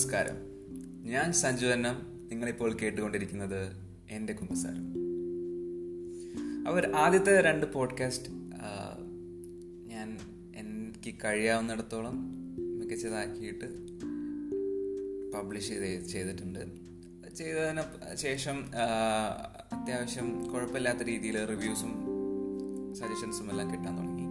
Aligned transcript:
നമസ്കാരം. 0.00 0.36
ഞാൻ 1.04 1.32
സഞ്ജു 1.32 1.66
അന്നം. 1.66 2.28
നിങ്ങളിപ്പോൾ 2.28 2.76
കേട്ടുകൊണ്ടിരിക്കുന്നത് 2.76 3.72
എന്റെ 4.10 4.32
കുമ്പസാരം. 4.32 4.94
അവർ 6.68 6.92
ആദ്യത്തെ 6.94 7.40
രണ്ട് 7.40 7.72
പോഡ്കാസ്റ്റ് 7.72 8.28
ഞാൻ 9.86 10.18
എനിക്ക് 10.56 11.14
കഴിയാവുന്നിടത്തോളം 11.24 12.14
മികച്ചതാക്കിയിട്ട് 12.78 13.64
പബ്ലിഷ് 15.32 15.68
ചെയ്ത് 15.68 16.06
ചെയ്തിട്ടുണ്ട്. 16.06 16.58
ചെയ്തതിന് 17.36 18.16
ശേഷം 18.16 18.64
അത്യാവശ്യം 19.72 20.52
കുഴപ്പമില്ലാത്ത 20.52 20.98
രീതിയിൽ 20.98 21.46
റിവ്യൂസും 21.46 22.06
സജഷൻസും 22.94 23.50
എല്ലാം 23.50 23.70
കിട്ടാൻ 23.70 23.96
തുടങ്ങി. 23.96 24.30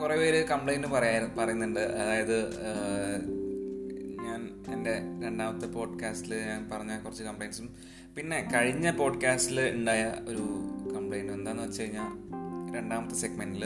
കുറേ 0.00 0.16
പേര് 0.16 0.48
കംപ്ലൈന്റ് 0.48 0.88
പറയാ 0.88 1.28
പറയുന്നുണ്ട്. 1.38 1.80
അതായത് 1.80 2.44
രണ്ടാമത്തെ 5.32 5.66
പോഡ്കാസ്റ്റിൽ 5.66 6.34
ഞാൻ 6.34 6.70
പറഞ്ഞ 6.70 6.98
കുറച്ച് 6.98 7.22
കംപ്ലൈൻസും 7.22 7.76
പിന്നെ 8.16 8.50
കഴിഞ്ഞ 8.54 8.90
പോഡ്കാസ്റ്റിൽ 8.96 9.60
ഉണ്ടായ 9.60 10.14
ഒരു 10.28 10.42
കംപ്ലൈന്റ് 10.94 11.32
എന്താണെന്ന് 11.32 11.68
വെച്ച് 11.68 11.82
കഴിഞ്ഞാൽ 11.82 12.10
രണ്ടാമത്തെ 12.76 13.14
സെഗ്മെന്റിൽ 13.14 13.64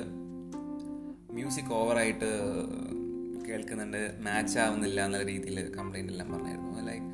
മ്യൂസിക് 1.33 1.73
ഓവറായിട്ട് 1.73 2.31
കേൾക്കുന്നുണ്ട് 3.49 4.15
മാച്ച് 4.21 4.59
ആവുന്നില്ല 4.59 5.05
എന്നുള്ള 5.05 5.27
രീതിയിൽ 5.27 5.75
കംപ്ലൈന്റ് 5.77 6.13
എല്ലാം 6.13 6.33
പറഞ്ഞായിരുന്നു. 6.33 6.87
ലൈക്ക് 6.87 7.05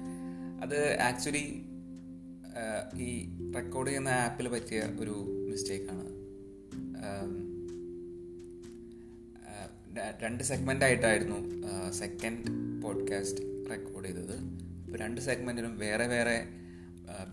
അത് 0.62 1.00
ആക്ച്വലി 1.00 1.62
ഈ 2.96 3.28
റെക്കോർഡ് 3.56 3.88
ചെയ്യുന്ന 3.88 4.08
ആപ്പിൽ 4.08 4.48
പറ്റിയ 4.48 4.82
ഒരു 5.00 5.14
മിസ്റ്റേക്കാണ് 5.50 6.08
രണ്ട് 10.22 10.42
സെഗ്മെന്റ് 10.42 10.84
ആയിട്ടായിരുന്നു 10.84 11.38
സെക്കൻഡ് 11.92 12.82
പോഡ്കാസ്റ്റ് 12.82 13.51
റെക്കോർഡ് 13.70 14.06
ചെയ്തത്. 14.06 14.36
അപ്പോൾ 14.84 14.98
രണ്ട് 14.98 15.20
സെഗ്മെന്റിലും 15.20 15.78
വേറെ 15.78 16.06
വേറെ 16.06 16.44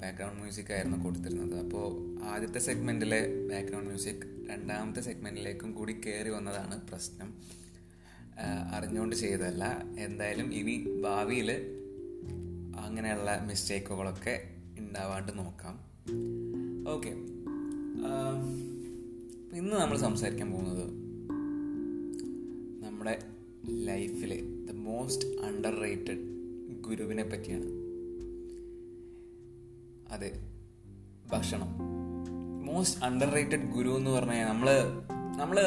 ബാക്ക്ഗ്രൗണ്ട് 0.02 0.39
മ്യൂസിക് 0.39 0.73
ആയിരുന്നു 0.73 1.03
കൊടുത്തിരുന്നത്. 1.03 1.59
അപ്പോൾ 1.59 2.19
ആദ്യത്തെ 2.23 2.59
സെഗ്മെന്റിലെ 2.59 3.47
ബാക്ക്ഗ്രൗണ്ട് 3.47 3.88
മ്യൂസിക് 3.88 4.49
രണ്ടാമത്തെ 4.49 5.02
സെഗ്മെന്റിലേക്കും 5.02 5.73
കൂടി 5.73 5.94
കയറി 5.94 6.30
വന്നതാണ് 6.30 6.88
പ്രശ്നം. 6.88 7.33
അറിഞ്ഞുകൊണ്ട് 8.71 9.16
ചെയ്തതല്ല. 9.16 9.63
എന്തായാലും 9.97 10.53
ഇനി 10.53 11.02
ഭാവിയിൽ 11.02 11.52
അങ്ങനെയുള്ള 12.77 13.45
മിസ്റ്റേക്കുകളൊക്കെ 13.49 14.36
ഉണ്ടാവാണ്ട് 14.80 15.38
നോക്കാം. 15.38 15.75
ഓക്കെ 16.88 17.09
ഇന്ന് 19.58 19.75
നമ്മൾ 19.75 19.97
സംസാരിക്കാൻ 19.97 20.52
പോകുന്നത് 20.52 20.86
നമ്മുടെ 22.83 23.19
ലൈഫിലെ 23.67 24.38
ദ 24.41 24.58
മോസ്റ്റ് 24.89 25.27
അണ്ടർ 25.27 25.79
റേറ്റഡ് 25.79 26.23
ഗുരുവിനെ 26.81 27.23
പറ്റിയാണ്. 27.23 27.65
അതെ 30.13 30.31
ഭക്ഷണം. 31.31 31.67
മോസ്റ്റ് 32.65 33.05
അണ്ടർ 33.05 33.29
റേറ്റഡ് 33.29 33.73
ഗുരു 33.73 33.89
എന്ന് 33.89 34.11
പറഞ്ഞാൽ 34.11 34.47
നമ്മൾ 34.47 34.69
നമ്മൾ 35.37 35.59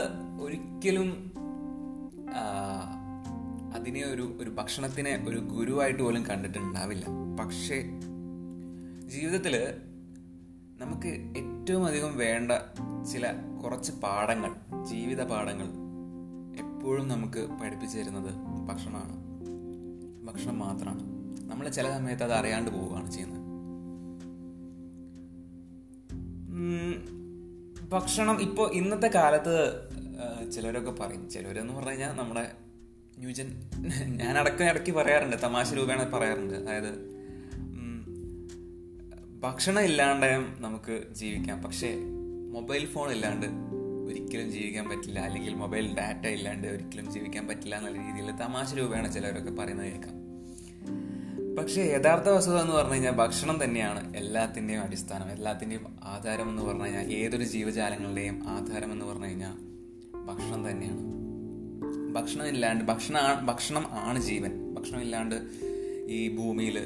ഒരിക്കലും 0.42 1.32
അതിനെ 3.74 4.04
ഒരു 4.04 4.36
ഒരു 4.40 4.50
ഭക്ഷണത്തിനെ 4.50 5.24
ഒരു 5.28 5.36
ഗുരുവായിട്ട് 5.36 6.02
പോലും 6.02 6.26
കണ്ടിട്ടുണ്ടാവില്ല. 6.26 7.04
പക്ഷേ 7.40 7.78
ജീവിതത്തിൽ 9.06 9.54
നമുക്ക് 10.78 11.08
ഏറ്റവും 11.38 11.86
അധികം 11.86 12.16
വേണ്ട 12.16 12.52
ചില 13.12 13.32
കുറച്ച് 13.64 13.92
പാഠങ്ങൾ 13.92 14.52
ജീവിത 14.84 15.22
പാഠങ്ങൾ 15.22 15.81
എപ്പോഴും 16.82 17.08
നമുക്ക് 17.08 17.48
പഠിപ്പിച്ചു 17.62 17.98
തരുന്നത് 17.98 18.30
ഭക്ഷണമാണ്. 18.68 19.16
ഭക്ഷണം 20.26 20.58
മാത്രമാണ്. 20.58 21.02
നമ്മൾ 21.50 21.68
ചില 21.68 21.90
സമയത്ത് 21.90 22.22
അത് 22.22 22.32
അറിയാണ്ട് 22.32 22.70
പോവുകയാണ് 22.70 23.12
ചെയ്യുന്നത്. 23.12 23.42
ഭക്ഷണം 27.88 28.42
ഇപ്പോൾ 28.42 28.72
ഇന്നത്തെ 28.72 29.06
കാലത്ത് 29.06 29.88
ചിലരൊക്കെ 30.52 30.90
പറയും. 30.90 31.30
ചിലരെന്ന് 31.30 31.72
പറഞ്ഞു 31.72 31.90
കഴിഞ്ഞാൽ 31.90 32.12
നമ്മുടെ 32.12 32.52
ന്യൂജൻ 33.18 33.70
ഞാൻ 34.06 34.38
അടക്ക 34.38 34.62
ഇടയ്ക്ക് 34.62 34.90
പറയാറുണ്ട് 34.90 35.36
തമാശ 35.42 35.72
രൂപേണ 35.72 36.02
പറയാറുണ്ട്. 36.04 36.54
അതായത് 36.54 36.92
ഭക്ഷണം 39.40 39.82
ഇല്ലാണ്ട് 39.82 40.46
നമുക്ക് 40.58 41.02
ജീവിക്കാം. 41.12 41.62
പക്ഷേ 41.62 42.00
മൊബൈൽ 42.52 42.86
ഫോൺ 42.86 43.10
ഇല്ലാണ്ട് 43.12 43.71
ഒരിക്കലും 44.06 44.50
ജീവിക്കാൻ 44.50 44.88
പറ്റില്ല. 44.88 45.20
അല്ലെങ്കിൽ 45.20 45.54
മൊബൈൽ 45.54 45.96
ഡാറ്റ 45.96 46.26
ഇല്ലാണ്ട് 46.26 46.68
ഒരിക്കലും 46.68 47.12
ജീവിക്കാൻ 47.12 47.48
പറ്റില്ല 47.48 47.76
എന്നുള്ള 47.76 47.98
രീതിയിൽ 47.98 48.36
തമാശ 48.36 48.74
രൂപേണ 48.74 49.06
ചിലവരൊക്കെ 49.06 49.50
പറയുന്നത് 49.50 49.86
കേൾക്കാം. 49.86 50.22
പക്ഷേ 51.56 51.82
യഥാർത്ഥ 51.82 52.28
വസ്തുത 52.28 52.56
എന്ന് 52.56 52.72
പറഞ്ഞു 52.72 52.92
കഴിഞ്ഞാൽ 52.92 53.12
ഭക്ഷണം 53.12 53.64
തന്നെയാണ് 53.64 54.16
എല്ലാത്തിന്റെയും 54.16 54.82
അടിസ്ഥാനം. 54.82 55.30
എല്ലാത്തിന്റെയും 55.30 55.96
ആധാരം 56.02 56.48
എന്ന് 56.48 56.62
പറഞ്ഞു 56.62 56.84
കഴിഞ്ഞാൽ 56.84 57.12
ഏതൊരു 57.12 57.44
ജീവജാലങ്ങളുടെയും 57.44 58.48
ആധാരം 58.48 58.92
എന്ന് 58.92 59.04
പറഞ്ഞു 59.04 59.26
കഴിഞ്ഞാൽ 59.26 59.54
ഭക്ഷണം 60.26 60.70
തന്നെയാണ്. 60.70 61.22
ഭക്ഷണം 62.12 62.48
ഇല്ലാണ്ട് 62.48 62.84
ഭക്ഷണ 62.84 63.40
ഭക്ഷണം 63.44 63.86
ആണ് 63.90 64.22
ജീവൻ. 64.22 64.74
ഭക്ഷണം 64.74 65.00
ഇല്ലാണ്ട് 65.00 65.34
ഈ 66.06 66.36
ഭൂമിയിൽ 66.36 66.78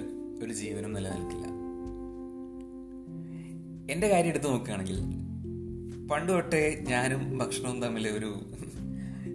ഒരു 0.43 0.53
ജീവനും 0.53 0.93
നിലനിൽക്കില്ല. 0.93 1.47
എന്റെ 3.93 4.09
കാര്യം 4.09 4.29
എടുത്ത് 4.29 4.47
നോക്കുകയാണെങ്കിൽ 4.47 5.26
പണ്ട് 6.11 6.33
തൊട്ടേ 6.33 6.63
ഞാനും 6.89 7.39
ഭക്ഷണവും 7.39 7.83
തമ്മിൽ 7.83 8.09
ഒരു 8.09 8.31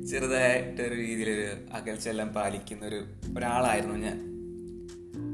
ചെറുതായിട്ടൊരു 0.09 0.96
രീതിയിലൊരു 0.96 1.48
അകൽച്ചെല്ലാം 1.72 2.30
പാലിക്കുന്ന 2.30 2.86
ഒരു 2.86 3.00
ഒരാളായിരുന്നു 3.38 3.98
ഞാൻ. 4.00 4.18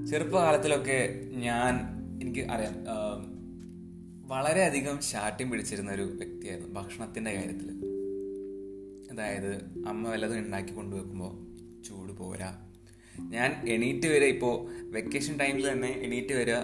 ചെറുപ്പകാലത്തിലൊക്കെ 0.08 0.98
ഞാൻ 1.38 1.74
എനിക്ക് 2.22 2.52
അറിയാം 2.52 2.76
വളരെയധികം 4.28 5.02
ശാഠ്യം 5.02 5.52
പിടിച്ചിരുന്ന 5.52 5.92
ഒരു 5.92 6.06
വ്യക്തിയായിരുന്നു 6.14 6.74
ഭക്ഷണത്തിന്റെ 6.74 7.34
കാര്യത്തിൽ 7.34 7.70
അതായത് 9.12 9.52
അമ്മ 9.88 10.10
വല്ലതും 10.10 10.40
ഉണ്ടാക്കി 10.40 10.74
കൊണ്ടുവെക്കുമ്പോൾ 10.74 11.32
ചൂട് 11.84 12.12
പോരാ. 12.14 12.50
ഞാൻ 13.30 13.52
എണീറ്റ് 13.68 14.08
വരെ 14.08 14.26
ഇപ്പോൾ 14.28 14.56
വെക്കേഷൻ 14.90 15.40
ടൈമിൽ 15.40 15.72
തന്നെ 15.72 15.92
എണീറ്റ് 16.02 16.34
വരിക 16.34 16.58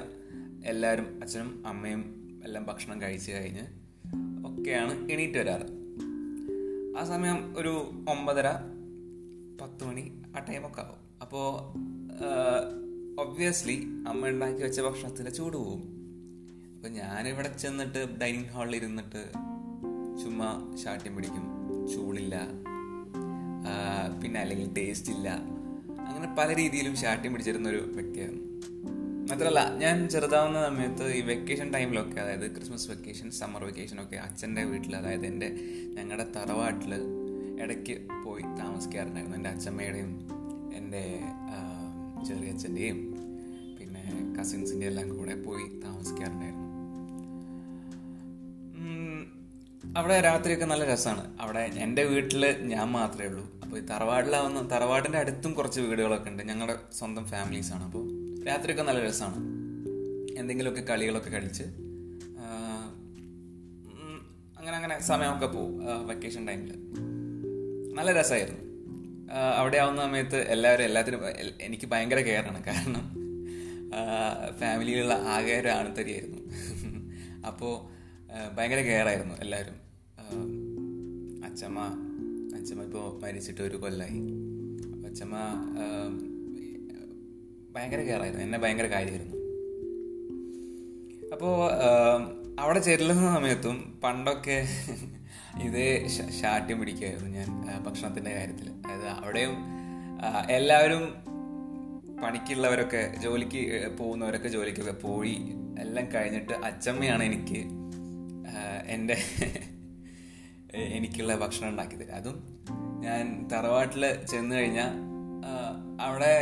എല്ലാവരും 0.65 1.19
അച്ഛനും 1.23 1.63
അമ്മയും 1.67 2.01
എല്ലാം 2.43 2.65
ഭക്ഷണം 2.65 3.01
കഴിച്ചു 3.01 3.31
കഴിഞ്ഞ് 3.31 3.65
ഒക്കെയാണ് 4.63 5.11
എണീറ്റ് 5.11 5.37
വരാറ്. 5.37 5.65
ആ 6.97 7.05
സമയം 7.05 7.53
ഒരു 7.57 7.91
ഒമ്പതര 8.09 8.47
പത്ത് 9.61 9.83
മണി 9.83 10.11
ആ 10.35 10.39
ടൈമൊക്കെ 10.39 10.81
ആവും. 10.81 10.99
അപ്പോൾ 11.21 11.55
ഒബ്വിയസ്ലി 13.21 13.87
അമ്മ 14.07 14.27
ഉണ്ടാക്കി 14.27 14.63
വെച്ച 14.63 14.81
ഭക്ഷണത്തിന്റെ 14.81 15.31
ചൂട് 15.31 15.57
പോവും. 15.57 15.81
അപ്പം 16.75 16.93
ഞാനിവിടെ 16.93 17.57
ചെന്നിട്ട് 17.57 18.19
ഡൈനിങ് 18.19 18.45
ഹാളിൽ 18.45 18.75
ഇരുന്നിട്ട് 18.75 19.31
ചുമ്മാ 20.23 20.75
ശാഠ്യം 20.83 21.15
പിടിക്കും. 21.15 21.43
ചൂടില്ല. 21.93 22.41
പിന്നെ 24.23 24.39
അല്ലെങ്കിൽ 24.39 24.73
ടേസ്റ്റ് 24.73 25.11
ഇല്ല. 25.11 25.29
അങ്ങനെ 25.89 26.35
പല 26.39 26.55
രീതിയിലും 26.55 26.95
ശാഠ്യം 26.95 27.31
പിടിച്ചിരുന്ന 27.31 27.69
ഒരു 27.69 27.77
വ്യക്തിയായിരുന്നു 27.77 28.52
മാത്രമല്ല 29.29 29.77
ഞാൻ 29.77 30.09
ചെറുതാവുന്ന 30.09 30.65
സമയത്ത് 30.67 31.13
ഈ 31.13 31.21
വെക്കേഷൻ 31.21 31.73
ടൈമിലൊക്കെ 31.73 32.21
അതായത് 32.21 32.55
ക്രിസ്മസ് 32.55 32.89
വെക്കേഷൻ 32.89 33.31
സമ്മർ 33.31 33.65
വെക്കേഷൻ 33.65 34.01
ഒക്കെ 34.01 34.15
അച്ഛന്റെ 34.15 34.63
വീട്ടിൽ 34.63 34.95
അതായത് 34.95 35.25
എന്റെ 35.25 35.49
ഞങ്ങളുടെ 35.93 36.25
തറവാട്ടിൽ 36.35 36.93
ഇടയ്ക്ക് 37.63 38.23
പോയി 38.25 38.41
താമസിക്കാറുണ്ടായിരുന്നു. 38.41 39.37
എന്റെ 39.37 39.49
അച്ഛമ്മയുടെയും 39.49 40.29
എന്റെ 40.75 41.19
ചെറിയച്ഛന്റെയും 42.27 42.99
പിന്നെ 43.79 44.03
കസിൻസിന്റെ 44.39 44.87
എല്ലാം 44.87 45.17
കൂടെ 45.17 45.35
പോയി 45.35 45.65
താമസിക്കാറുണ്ടായിരുന്നു. 45.85 46.69
അവിടെ 49.97 50.21
രാത്രിയൊക്കെ 50.21 50.65
നല്ല 50.65 50.85
രസമാണ്. 50.85 51.37
അവിടെ 51.39 51.59
എന്റെ 51.59 52.03
വീട്ടിൽ 52.03 52.45
ഞാൻ 52.61 52.87
മാത്രമേ 52.91 53.25
ഉള്ളൂ. 53.25 53.45
അപ്പോൾ 53.63 53.77
ഈ 53.77 53.81
തറവാടിലാവുന്ന 53.81 54.69
തറവാടിന്റെ 54.71 55.17
അടുത്തും 55.17 55.53
കുറച്ച് 55.53 55.81
വീടുകളൊക്കെ 55.81 56.29
ഉണ്ട്. 56.29 56.43
ഞങ്ങളുടെ 56.43 56.75
സ്വന്തം 56.99 57.25
ഫാമിലീസാണ് 57.25 57.83
അപ്പോൾ 57.83 58.22
രാത്രിയൊക്കെ 58.47 58.83
നല്ല 58.83 59.01
രസമാണ്. 59.07 59.39
എന്തെങ്കിലുമൊക്കെ 60.39 60.81
കളികളൊക്കെ 60.81 61.29
കളിച്ച് 61.29 61.65
അങ്ങനെ 64.57 64.75
അങ്ങനെ 64.77 64.95
സമയമൊക്കെ 65.01 65.45
പോകും 65.45 65.73
വെക്കേഷൻ 66.07 66.43
ടൈമിൽ 66.47 66.71
നല്ല 67.97 68.11
രസമായിരുന്നു. 68.19 68.61
അവിടെ 69.57 69.77
ആവുന്ന 69.77 70.01
സമയത്ത് 70.01 70.39
എല്ലാവരും 70.53 70.83
എല്ലാത്തിനും 70.83 71.21
എനിക്ക് 71.61 71.87
ഭയങ്കര 71.87 72.19
കെയറാണ്. 72.19 72.59
കാരണം 72.63 73.05
ഫാമിലിയിലുള്ള 74.59 75.13
ആകെ 75.13 75.55
ഒരു 75.59 75.67
ആണത്തരിയായിരുന്നു 75.67 76.41
അപ്പോൾ 77.47 77.73
ഭയങ്കര 78.55 78.81
കെയറായിരുന്നു 78.81 79.35
എല്ലാവരും. 79.35 79.77
അച്ഛമ്മ 81.45 81.79
അച്ഛമ്മ 82.57 82.83
ഇപ്പോൾ 82.83 83.05
മരിച്ചിട്ട് 83.23 83.61
ഒരു 83.61 83.77
കൊല്ലായി. 83.77 84.21
അച്ഛമ്മ 85.09 85.35
ഭയങ്കര 87.75 88.01
കെയറായിരുന്നു. 88.01 88.45
എന്നെ 88.45 88.59
ഭയങ്കര 88.59 88.85
കാര്യമായിരുന്നു. 88.85 89.37
അപ്പോൾ 91.33 91.55
അവിടെ 92.59 92.79
ചെല്ലുന്ന 92.79 93.33
സമയത്തും 93.33 93.99
പണ്ടൊക്കെ 94.03 94.67
ഇതേ 95.63 96.07
ശാഠ്യം 96.41 96.79
പിടിക്കുമായിരുന്നു 96.79 97.29
ഞാൻ 97.29 97.47
ഭക്ഷണത്തിന്റെ 97.83 98.31
കാര്യത്തിൽ 98.31 98.67
അതായത് 98.69 99.07
അവിടെയും 99.07 99.55
എല്ലാവരും 100.49 101.03
പണിക്കുള്ളവരൊക്കെ 102.21 103.13
ജോലിക്ക് 103.17 103.61
പോകുന്നവരൊക്കെ 103.97 104.47
ജോലിക്കൊക്കെ 104.47 104.91
പോയി 104.91 105.35
എല്ലാം 105.79 106.05
കഴിഞ്ഞിട്ട് 106.13 106.53
അച്ചമ്മയാണ് 106.53 107.23
എനിക്ക് 107.23 107.61
എന്റെ 108.85 109.17
എനിക്കുള്ള 110.75 111.35
ഭക്ഷണം 111.35 111.69
ഉണ്ടാക്കി 111.69 111.95
തരും 111.95 112.15
അതും 112.15 112.37
ഞാൻ 112.99 113.47
തറവാട്ടിൽ 113.51 114.25
ചെന്ന് 114.25 114.55
കഴിഞ്ഞാൽ 114.55 114.93
അവിടെ 115.99 116.33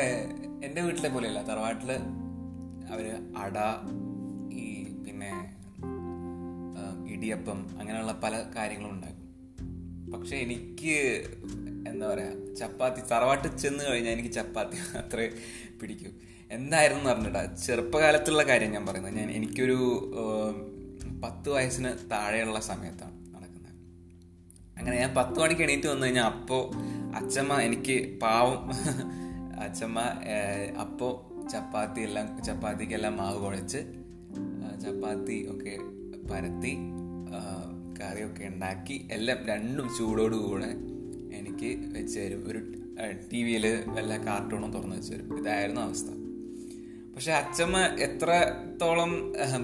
എന്റെ 0.66 0.82
വീട്ടിലെ 0.86 1.10
പോലെയല്ല. 1.10 1.40
തറവാട്ടിൽ 1.50 1.92
അവർ 2.94 3.06
അട 3.44 3.58
ഈ 4.62 4.66
പിന്നെ 5.06 5.32
ഇടിയപ്പം 7.14 7.60
അങ്ങനെയുള്ള 7.80 8.14
പല 8.24 8.34
കാര്യങ്ങളും 8.56 8.92
ഉണ്ടാക്കും. 8.96 9.28
പക്ഷെ 10.14 10.36
എനിക്ക് 10.46 10.96
എന്താ 11.90 12.06
പറയാ 12.12 12.32
ചപ്പാത്തി 12.60 13.02
തറവാട്ടിൽ 13.12 13.52
ചെന്ന് 13.64 13.84
കഴിഞ്ഞാൽ 13.90 14.14
എനിക്ക് 14.16 14.32
ചപ്പാത്തി 14.38 14.78
മാത്രമേ 14.96 15.30
പിടിക്കൂ. 15.82 16.10
എന്തായിരുന്നു 16.58 17.10
പറഞ്ഞിട്ടാ 17.10 17.42
ചെറുപ്പകാലത്തുള്ള 17.66 18.44
കാര്യം 18.44 18.72
ഞാൻ 18.72 18.86
പറയുന്നത്. 18.86 19.16
ഞാൻ 19.20 19.30
എനിക്കൊരു 19.38 19.80
പത്ത് 21.24 21.50
വയസ്സിന് 21.50 21.92
താഴെയുള്ള 22.12 22.60
സമയത്താണ് 22.70 23.18
നടക്കുന്നത്. 23.36 23.76
അങ്ങനെ 24.78 24.96
ഞാൻ 24.98 25.12
പത്ത് 25.18 25.38
മണിക്ക് 25.40 25.64
എണീറ്റ് 25.68 25.88
വന്നു 25.88 26.06
കഴിഞ്ഞാൽ 26.06 26.28
അപ്പോൾ 26.32 26.64
അച്ഛമ്മ 27.20 27.60
എനിക്ക് 27.68 27.98
പാവം 28.24 28.60
അച്ഛമ്മ 29.64 30.00
അപ്പോൾ 30.82 31.14
ചപ്പാത്തി 31.48 32.02
എല്ലാം 32.02 32.28
ചപ്പാത്തിക്കെല്ലാം 32.44 33.18
മാവ് 33.18 33.40
കുഴച്ച് 33.46 33.78
ചപ്പാത്തി 34.84 35.38
ഒക്കെ 35.52 35.76
പരത്തി 36.32 36.74
കറിയൊക്കെ 38.00 38.44
ഉണ്ടാക്കി 38.46 38.96
എല്ലാം 39.12 39.38
രണ്ടും 39.50 39.88
ചൂടോടുകൂടെ 39.98 40.70
എനിക്ക് 41.40 41.70
വെച്ച് 41.98 42.20
തരും. 42.20 42.42
ഒരു 42.48 42.60
ടി 43.32 43.40
വിയിൽ 43.44 43.66
വല്ല 43.88 44.18
കാർട്ടൂണും 44.26 44.72
തുറന്ന് 44.74 44.96
വെച്ച് 44.96 45.14
തരും. 45.14 45.28
ഇതായിരുന്നു 45.40 45.82
അവസ്ഥ. 45.82 46.10
പക്ഷെ 47.16 47.32
അച്ഛമ്മ 47.32 47.78
എത്രത്തോളം 48.06 49.12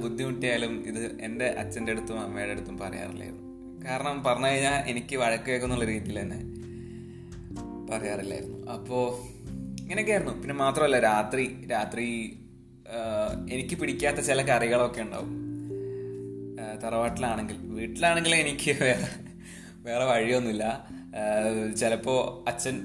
ബുദ്ധിമുട്ടിയാലും 0.02 0.74
ഇത് 0.88 1.04
എന്റെ 1.22 1.48
അച്ഛന്റെ 1.62 1.92
അടുത്തും 1.92 2.20
അമ്മയുടെ 2.22 2.52
അടുത്തും 2.52 2.78
പറയാറില്ലായിരുന്നു 2.78 3.44
കാരണം 3.86 4.24
പറഞ്ഞു 4.24 4.48
കഴിഞ്ഞാൽ 4.48 4.78
എനിക്ക് 4.92 5.16
വഴക്ക് 5.16 5.44
കേൾക്കുന്നുള്ള 5.44 5.86
രീതിയിൽ 5.86 6.18
തന്നെ 6.22 6.40
പറയാറില്ലായിരുന്നു. 7.92 8.60
അപ്പോൾ 8.76 9.04
ഇങ്ങനെയൊക്കെയായിരുന്നു. 9.88 10.34
പിന്നെ 10.42 10.54
മാത്രമല്ല 10.54 11.00
രാത്രി 11.00 11.68
രാത്രി 11.72 12.06
എനിക്ക് 13.50 13.76
പിടിക്കാത്ത 13.82 14.18
ചില 14.18 14.42
കറികളൊക്കെ 14.48 15.02
ഉണ്ടാവും. 15.02 15.30
തറവാട്ടിലാണെങ്കിൽ 16.84 17.58
വീട്ടിലാണെങ്കിൽ 17.58 18.36
എനിക്ക് 18.36 18.72
വേറെ 18.82 19.08
വേറെ 19.86 20.06
വഴിയൊന്നുമില്ല. 20.06 20.66
ചിലപ്പോൾ 21.80 22.50
അച്ഛൻ 22.50 22.76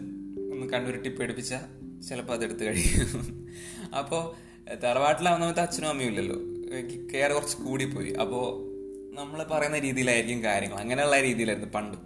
ഒന്ന് 0.53 0.67
കണ്ണുരുട്ടി 0.73 1.09
പേടിപ്പിച്ച 1.09 1.55
ചിലപ്പോൾ 2.09 2.33
അതെടുത്ത് 2.33 2.65
കഴിയും. 2.65 3.09
അപ്പോൾ 4.01 4.23
തറവാട്ടിലാവുന്ന 4.85 5.45
സമയത്ത് 5.45 5.61
അച്ഛനും 5.61 5.89
അമ്മയും 5.89 6.09
ഇല്ലല്ലോ. 6.09 6.37
എനിക്ക് 6.79 7.11
കെയർ 7.15 7.33
കുറച്ച് 7.33 7.57
കൂടിപ്പോയി. 7.57 8.13
അപ്പോൾ 8.23 8.47
നമ്മൾ 9.17 9.43
പറയുന്ന 9.43 9.79
രീതിയിലായിരിക്കും 9.79 10.45
കാര്യങ്ങൾ. 10.45 10.77
അങ്ങനെയുള്ള 10.77 11.21
രീതിയിലായിരുന്നു 11.21 11.71
പണ്ട്. 11.79 11.99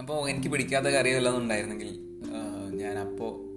അപ്പോൾ 0.00 0.30
എനിക്ക് 0.30 0.48
പിടിക്കാത്ത 0.48 0.86
കറിയോ 0.86 1.16
വല്ലതും 1.16 1.42
ഉണ്ടായിരുന്നെങ്കിൽ 1.42 1.92
ഞാൻ 2.82 2.98
അപ്പോൾ 2.98 3.47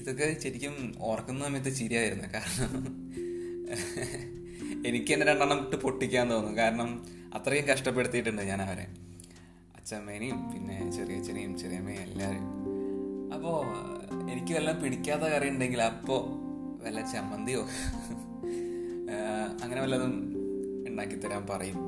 എനിക്കിതൊക്കെ 0.00 0.40
ശരിക്കും 0.42 0.74
ഓർക്കുന്ന 1.06 1.40
സമയത്ത് 1.46 1.70
ചിരിയായിരുന്നു. 1.78 2.28
കാരണം 2.34 2.84
എനിക്ക് 4.88 5.10
എന്നെ 5.14 5.24
രണ്ടെണ്ണം 5.26 5.58
ഇട്ട് 5.64 5.76
പൊട്ടിക്കാൻ 5.82 6.30
തോന്നും. 6.32 6.54
കാരണം 6.60 6.88
അത്രയും 7.34 7.64
കഷ്ടപ്പെടുത്തിയിട്ടുണ്ട് 7.68 8.42
ഞാൻ 8.50 8.60
അവരെ. 8.66 8.86
അച്ഛമ്മേനെയും 9.76 10.38
പിന്നെ 10.52 10.78
ചെറിയച്ഛനെയും 10.96 11.52
ചെറിയമ്മയും 11.58 12.00
എല്ലാവരും 12.00 12.46
അപ്പോൾ 13.34 13.58
എനിക്ക് 14.32 14.54
വല്ല 14.54 14.72
പിടിക്കാത്ത 14.72 15.28
കറി 15.34 15.48
ഉണ്ടെങ്കിൽ 15.48 15.82
അപ്പോൾ 15.82 16.20
വല്ല 16.84 17.00
ചമ്മന്തിയോ? 17.12 17.62
അങ്ങനെ 19.62 19.80
വല്ലതും 19.80 20.14
ഉണ്ടാക്കി 20.88 21.14
തരാൻ 21.14 21.46
പറയും. 21.50 21.78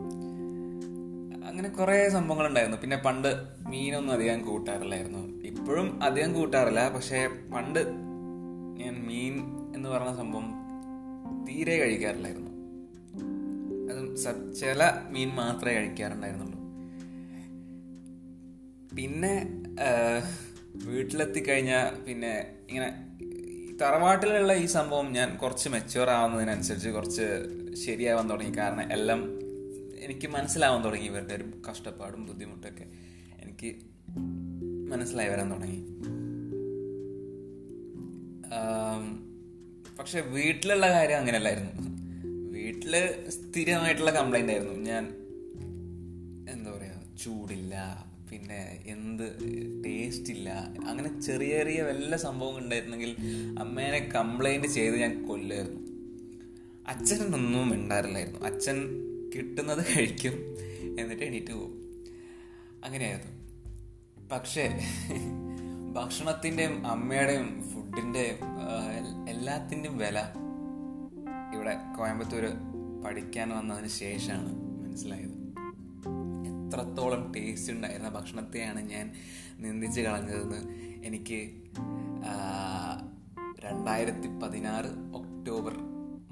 അങ്ങനെ 1.49 1.69
കുറേ 1.69 1.97
സംഭവങ്ങളുണ്ടായിരുന്നു 2.09 2.79
പിന്നെ 2.83 2.97
പണ്ട് 2.97 3.29
മീനൊന്നും 3.71 4.13
അധികം 4.15 4.41
കൂട്ടാറില്ലായിരുന്നു. 4.47 5.23
ഇപ്പോഴും 5.47 6.03
അധികം 6.03 6.31
കൂട്ടാറില്ല. 6.33 6.83
പക്ഷേ 6.95 7.19
പണ്ട് 7.55 7.81
ഞാൻ 8.79 9.07
മീൻ 9.07 9.35
എന്ന് 9.77 9.89
പറഞ്ഞ 9.89 10.17
സംഭവം 10.17 10.53
തീരെ 11.49 11.79
കഴിക്കാറില്ലായിരുന്നു. 11.79 12.51
അതും 13.93 14.17
ചില 14.55 14.91
മീൻ 15.11 15.29
മാത്രമേ 15.29 15.75
കഴിക്കാറുണ്ടായിരുന്നുള്ളൂ. 15.75 16.59
പിന്നെ 18.97 19.35
വീട്ടിലെത്തി 20.87 21.41
കഴിഞ്ഞാൽ 21.41 22.05
പിന്നെ 22.05 22.57
ഇങ്ങനെ 22.69 22.89
തറവാട്ടിലുള്ള 23.83 24.53
ഈ 24.53 24.67
സംഭവം 24.67 25.13
ഞാൻ 25.13 25.37
കുറച്ച് 25.37 25.69
മെച്ചുവർ 25.69 26.11
ആവുന്നതിനനുസരിച്ച് 26.11 26.89
കുറച്ച് 26.89 27.23
ശരിയാവാൻ 27.75 28.31
തുടങ്ങി. 28.31 28.59
കാരണം 28.59 28.93
എല്ലാം 28.93 29.21
എനിക്ക് 30.05 30.29
മനസ്സിലാവാൻ 30.29 30.85
തുടങ്ങി. 30.85 31.07
ഇവരുടെ 31.07 31.35
ഒരു 31.35 31.45
കഷ്ടപ്പാടും 31.71 32.27
ബുദ്ധിമുട്ടൊക്കെ 32.27 32.85
എനിക്ക് 33.43 33.77
മനസ്സിലായി 34.91 35.29
വരാൻ 35.29 35.51
തുടങ്ങി. 35.55 35.92
പക്ഷെ 39.99 40.21
വീട്ടിലുള്ള 40.21 40.91
കാര്യം 40.91 41.17
അങ്ങനെയല്ലായിരുന്നു. 41.17 41.73
വീട്ടിൽ 42.53 42.95
സ്ഥിരമായിട്ടുള്ള 43.29 44.11
കംപ്ലൈന്റ് 44.11 44.53
ആയിരുന്നു. 44.53 44.75
ഞാൻ 44.75 45.05
എന്താ 46.51 46.71
പറയാ 46.71 47.03
ചൂടില്ല 47.23 48.05
പിന്നെ 48.31 48.83
എന്ത് 48.87 49.39
ടേസ്റ്റ് 49.85 50.31
ഇല്ല. 50.31 50.49
അങ്ങനെ 50.87 51.21
ചെറിയ 51.21 51.49
ചെറിയ 51.49 51.83
വല്ല 51.83 52.17
സംഭവം 52.17 52.59
ഉണ്ടായിരുന്നെങ്കിൽ 52.59 53.17
അമ്മേനെ 53.59 53.99
കംപ്ലൈന്റ് 53.99 54.69
ചെയ്ത് 54.69 54.97
ഞാൻ 54.97 55.27
കൊല്ലായിരുന്നു. 55.27 55.81
അച്ഛനൊന്നും 56.89 57.75
ഉണ്ടാറില്ലായിരുന്നു 57.75 58.39
അച്ഛൻ 58.41 58.89
കിട്ടുന്നത് 59.35 59.85
കഴിക്കും 59.85 60.33
എന്നിട്ട് 61.01 61.23
എണീറ്റ് 61.23 61.53
പോകും. 61.53 61.83
അങ്ങനെയായിരുന്നു. 62.85 63.33
പക്ഷേ 64.29 64.81
ഭക്ഷണത്തിന്റെയും 65.93 66.87
അമ്മയുടെയും 66.87 67.72
ഫുഡിന്റെയും 67.93 68.39
എല്ലാത്തിന്റെയും 69.29 69.97
വില 70.03 70.19
ഇവിടെ 71.55 71.73
കോയമ്പത്തൂർ 71.99 72.45
പഠിക്കാൻ 73.05 73.49
വന്നതിന് 73.51 73.91
ശേഷമാണ് 73.97 74.53
മനസ്സിലായത്. 74.83 75.35
എത്രത്തോളം 76.51 77.23
ടേസ്റ്റ് 77.33 77.73
ഉണ്ടായിരുന്ന 77.73 78.09
ഭക്ഷണത്തെയാണ് 78.09 78.81
ഞാൻ 78.93 79.07
നിന്ദിച്ച് 79.59 80.01
കളഞ്ഞതെന്ന് 80.01 80.61
എനിക്ക് 81.09 81.41
രണ്ടായിരത്തി 83.65 84.31
പതിനാറ് 84.43 84.91
ഒക്ടോബർ 85.21 85.77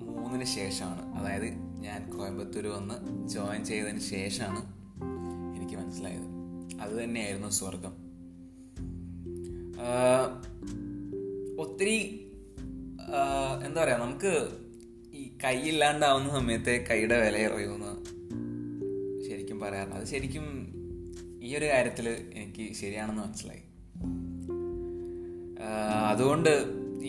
മൂന്നിന് 0.09 0.45
ശേഷമാണ്. 0.45 1.03
അതായത് 1.19 1.49
ഞാൻ 1.87 2.01
കോയമ്പത്തൂർ 2.19 2.67
വന്ന് 2.67 3.29
ജോയിൻ 3.29 3.65
ചെയ്തതിന് 3.65 4.05
ശേഷമാണ് 4.15 4.63
എനിക്ക് 5.57 5.77
മനസ്സിലായത്. 5.77 6.29
അത് 6.81 7.05
തന്നെയായിരുന്നു 7.05 7.51
സ്വർഗം 7.61 7.97
ഒത്തിരി 11.63 11.97
എന്താ 13.67 13.79
പറയാ 13.83 13.97
നമുക്ക് 13.97 14.33
ഈ 15.21 15.23
കൈയില്ലാണ്ടാവുന്ന 15.45 16.29
സമയത്തെ 16.39 16.75
കൈയുടെ 16.91 17.17
വില 17.25 17.39
അറിയുമെന്ന് 17.47 17.93
ശരിക്കും 19.29 19.61
പറയാറ് 19.61 19.93
അത് 19.99 20.07
ശരിക്കും 20.13 20.47
ഈ 21.43 21.51
ഒരു 21.59 21.67
കാര്യത്തിൽ 21.73 22.07
എനിക്ക് 22.41 22.65
ശരിയാണെന്ന് 22.81 23.23
മനസ്സിലായി. 23.23 23.63
അതുകൊണ്ട് 26.11 26.53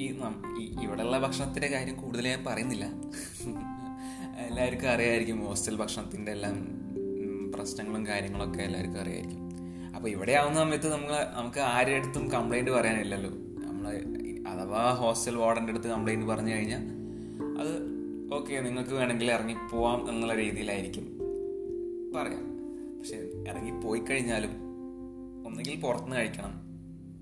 ഈ 0.01 0.05
ഇവിടെയുള്ള 0.83 1.17
ഭക്ഷണത്തിന്റെ 1.19 1.67
കാര്യം 1.67 1.95
കൂടുതൽ 2.01 2.27
ഞാൻ 2.27 2.43
പറയുന്നില്ല. 2.47 2.85
എല്ലാവർക്കും 4.47 4.89
അറിയായിരിക്കും 4.89 5.39
ഹോസ്റ്റൽ 5.45 5.75
ഭക്ഷണത്തിന്റെ 5.75 6.31
എല്ലാം 6.31 6.57
പ്രശ്നങ്ങളും 7.55 8.03
കാര്യങ്ങളൊക്കെ 8.07 8.61
എല്ലാവർക്കും 8.67 9.01
അറിയായിരിക്കും. 9.01 9.39
അപ്പോൾ 9.95 10.09
ഇവിടെ 10.09 10.33
ആവുന്ന 10.41 10.59
സമയത്ത് 10.59 10.89
നമ്മൾ 10.93 11.13
നമുക്ക് 11.39 11.59
ആരുടെ 11.59 11.97
അടുത്തും 11.99 12.25
കംപ്ലൈന്റ് 12.31 12.71
പറയാനില്ലല്ലോ. 12.71 13.31
നമ്മൾ 13.67 13.87
അഥവാ 14.51 14.93
ഹോസ്റ്റൽ 14.93 15.35
വാർഡന്റെ 15.35 15.71
അടുത്ത് 15.71 15.87
കംപ്ലൈന്റ് 15.87 16.25
പറഞ്ഞു 16.25 16.51
കഴിഞ്ഞാൽ 16.53 16.83
അത് 17.59 17.91
ഓക്കെ 18.33 18.61
നിങ്ങൾക്ക് 18.61 18.91
വേണമെങ്കിൽ 18.91 19.31
ഇറങ്ങിപ്പോവാം 19.31 20.09
എന്നുള്ള 20.09 20.35
രീതിയിലായിരിക്കും. 20.35 21.03
പറയാം. 22.15 22.51
പക്ഷെ 22.99 23.15
ഇറങ്ങിപ്പോയി 23.47 23.99
കഴിഞ്ഞാലും 23.99 24.49
ഒന്നുകിൽ 25.45 25.79
പുറത്തുനിന്ന് 25.79 26.17
കഴിക്കണം. 26.17 26.53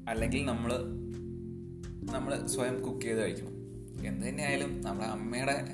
അല്ലെങ്കിൽ 0.10 0.46
നമ്മൾ 0.46 0.74
നമ്മൾ 2.14 2.48
സ്വയം 2.48 2.82
കുക്ക് 2.82 3.02
ചെയ്ത് 3.02 3.20
കഴിക്കണം. 3.20 3.60
എന്ത് 4.08 4.28
തന്നെയായാലും 4.28 4.82
നമ്മുടെ 4.82 5.10
അമ്മയുടെ 5.10 5.66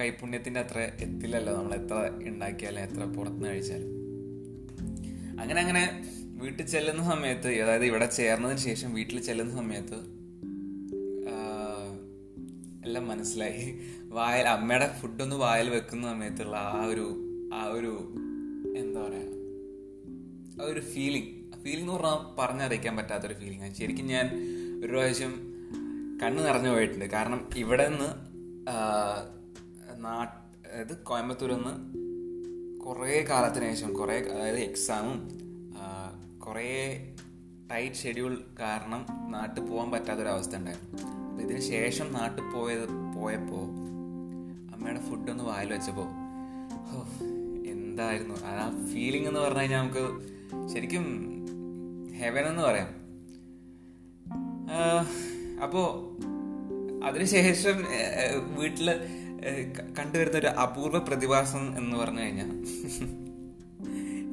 കൈപുണ്യത്തിന്റെ 0.00 0.60
അത്ര 0.60 0.78
എത്തില്ലല്ലോ 0.78 1.56
നമ്മൾ 1.56 1.74
എത്ര 1.74 2.10
ഉണ്ടാക്കിയാലും 2.28 2.80
എത്ര 2.80 3.04
പുറത്തുനിന്ന് 3.04 3.48
കഴിച്ചാലും. 3.48 3.98
അങ്ങനെ 5.40 5.60
അങ്ങനെ 5.60 6.04
വീട്ടിൽ 6.42 6.66
ചെല്ലുന്ന 6.66 7.04
സമയത്ത് 7.04 7.48
അതായത് 7.48 7.84
ഇവിടെ 7.84 8.06
ചേർന്നതിന് 8.06 8.58
ശേഷം 8.58 8.94
വീട്ടിൽ 8.94 9.22
ചെല്ലുന്ന 9.22 9.52
സമയത്ത് 9.54 10.17
എല്ലാം 12.98 13.10
മനസ്സിലായി. 13.14 13.64
വായൽ 14.16 14.46
അമ്മയുടെ 14.48 14.86
ഫുഡൊന്ന് 15.00 15.36
വായൽ 15.42 15.68
വെക്കുന്ന 15.70 16.04
സമയത്തുള്ള 16.12 16.56
ആ 16.76 16.78
ഒരു 16.92 17.04
ആ 17.54 17.60
ഒരു 17.76 17.92
എന്താ 18.80 19.00
പറയാ 19.04 19.26
ആ 20.60 20.64
ഒരു 20.72 20.80
ഫീലിംഗ് 20.92 21.30
ഫീലിംഗ് 21.62 21.84
എന്ന് 21.84 21.94
പറഞ്ഞാൽ 21.94 22.18
പറഞ്ഞറിയിക്കാൻ 22.38 22.94
പറ്റാത്തൊരു 22.96 23.36
ഫീലിംഗ് 23.40 23.68
ശരിക്കും 23.80 24.06
ഞാൻ 24.14 24.26
ഒരു 24.80 24.90
പ്രാവശ്യം 24.92 25.34
കണ്ണ് 26.22 26.40
നിറഞ്ഞു 26.46 26.70
പോയിട്ടുണ്ട്. 26.70 27.06
കാരണം 27.14 27.40
ഇവിടെ 27.56 27.86
നിന്ന് 27.88 28.10
അതായത് 30.08 30.94
കോയമ്പത്തൂരിൽ 31.10 31.58
നിന്ന് 31.60 31.74
കുറേ 32.84 33.14
കാലത്തിന് 33.30 33.68
ശേഷം 33.72 33.92
കുറേ 34.00 34.16
അതായത് 34.34 34.60
എക്സാമും 34.68 35.18
കുറേ 36.46 36.68
ടൈറ്റ് 37.70 38.02
ഷെഡ്യൂൾ 38.02 38.34
കാരണം 38.60 39.00
നാട്ടിൽ 39.32 39.62
പോകാൻ 39.70 39.88
പറ്റാത്തൊരവസ്ഥ 39.94 40.56
ഉണ്ടായിരുന്നു. 40.56 41.27
അപ്പം 41.38 41.50
ഇതിന് 41.50 41.60
ശേഷം 41.60 42.06
നാട്ടിൽ 42.12 42.44
പോയത് 42.44 42.84
പോയപ്പോൾ 43.16 43.64
അമ്മയുടെ 44.74 45.00
ഫുഡൊന്ന് 45.00 45.44
വായിൽ 45.44 45.68
വെച്ചപ്പോൾ 45.72 46.08
ഓ 46.90 47.02
എന്തായിരുന്നു? 47.72 48.36
ആ 48.44 48.86
ഫീലിംഗ് 48.92 49.28
എന്ന് 49.28 49.40
പറഞ്ഞു 49.40 49.60
കഴിഞ്ഞാൽ 49.60 49.78
നമുക്ക് 49.78 50.04
ശരിക്കും 50.72 51.04
ഹെവൻ 52.18 52.44
എന്ന് 52.46 52.62
പറയാം. 52.62 52.90
അപ്പോൾ 55.62 55.86
അതിനുശേഷം 57.04 57.78
വീട്ടിൽ 58.58 58.90
കണ്ടുവരുന്ന 59.98 60.38
ഒരു 60.38 60.46
അപൂർവ 60.46 60.98
പ്രതിഭാസം 60.98 61.78
എന്ന് 61.78 61.96
പറഞ്ഞു 61.96 62.20
കഴിഞ്ഞാൽ 62.20 62.50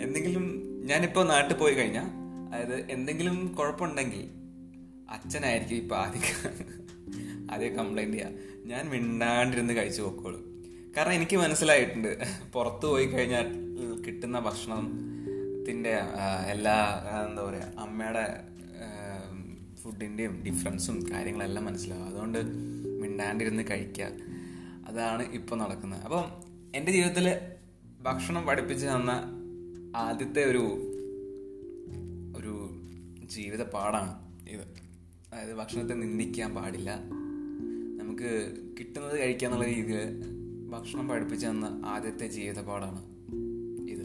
എന്തെങ്കിലും 0.02 0.48
ഞാനിപ്പോൾ 0.86 1.28
നാട്ടിൽ 1.28 1.56
പോയി 1.56 1.74
കഴിഞ്ഞാൽ 1.74 2.10
അതായത് 2.54 2.92
എന്തെങ്കിലും 2.92 3.56
കുഴപ്പമുണ്ടെങ്കിൽ 3.60 4.26
അച്ഛനായിരിക്കും 5.10 5.76
ഇപ്പം 5.76 5.98
ആദ്യം 5.98 6.26
ആദ്യം 7.52 7.76
കംപ്ലൈന്റ് 7.76 8.14
ചെയ്യുക 8.14 8.30
ഞാൻ 8.66 8.90
മിണ്ടാണ്ടിരുന്ന് 8.90 9.74
കഴിച്ചു 9.74 10.02
പോക്കോളൂ. 10.02 10.42
കാരണം 10.98 11.14
എനിക്ക് 11.14 11.38
മനസ്സിലായിട്ടുണ്ട്. 11.38 12.18
പുറത്തു 12.54 12.88
പോയി 12.88 13.06
കഴിഞ്ഞാൽ 13.06 13.48
കിട്ടുന്ന 14.08 14.40
ഭക്ഷണത്തിന്റെ 14.40 16.00
എല്ലാ 16.48 16.76
എന്താ 17.30 17.44
പറയുക 17.44 17.72
അമ്മയുടെ 17.80 18.42
ഫുഡിന്റെയും 19.84 20.44
ഡിഫറൻസും 20.48 21.06
കാര്യങ്ങളെല്ലാം 21.12 21.66
മനസ്സിലാവും. 21.66 22.08
അതുകൊണ്ട് 22.08 22.40
മിണ്ടാണ്ടിരുന്ന് 23.02 23.64
കഴിക്കുക. 23.72 24.08
അതാണ് 24.88 25.34
ഇപ്പോൾ 25.34 25.56
നടക്കുന്നത്. 25.56 26.02
അപ്പം 26.02 26.26
എന്റെ 26.76 26.92
ജീവിതത്തിൽ 26.92 27.40
ഭക്ഷണം 28.02 28.46
പഠിപ്പിച്ച് 28.46 28.88
തന്ന 28.88 29.12
ആദ്യത്തെ 29.96 30.46
ഒരു 30.52 30.64
ഒരു 32.38 32.54
ജീവിത 33.26 33.62
പാടാണ് 33.62 34.14
ഇത്. 34.50 34.62
അതായത് 35.34 35.56
ഭക്ഷണത്തെ 35.56 35.94
നിന്ദിക്കാൻ 35.94 36.56
പാടില്ല. 36.56 37.00
നമുക്ക് 38.16 38.52
കിട്ടുന്നത് 38.80 39.20
കഴിക്കുക 39.20 39.48
എന്നുള്ള 39.48 39.68
രീതിയിൽ 39.68 40.06
ഭക്ഷണം 40.70 41.08
പഠിപ്പിച്ചു 41.08 41.48
തന്ന 41.48 41.82
ആദ്യത്തെ 41.86 42.28
ജീവിതപാടാണ് 42.28 43.02
ഇത്. 43.90 44.04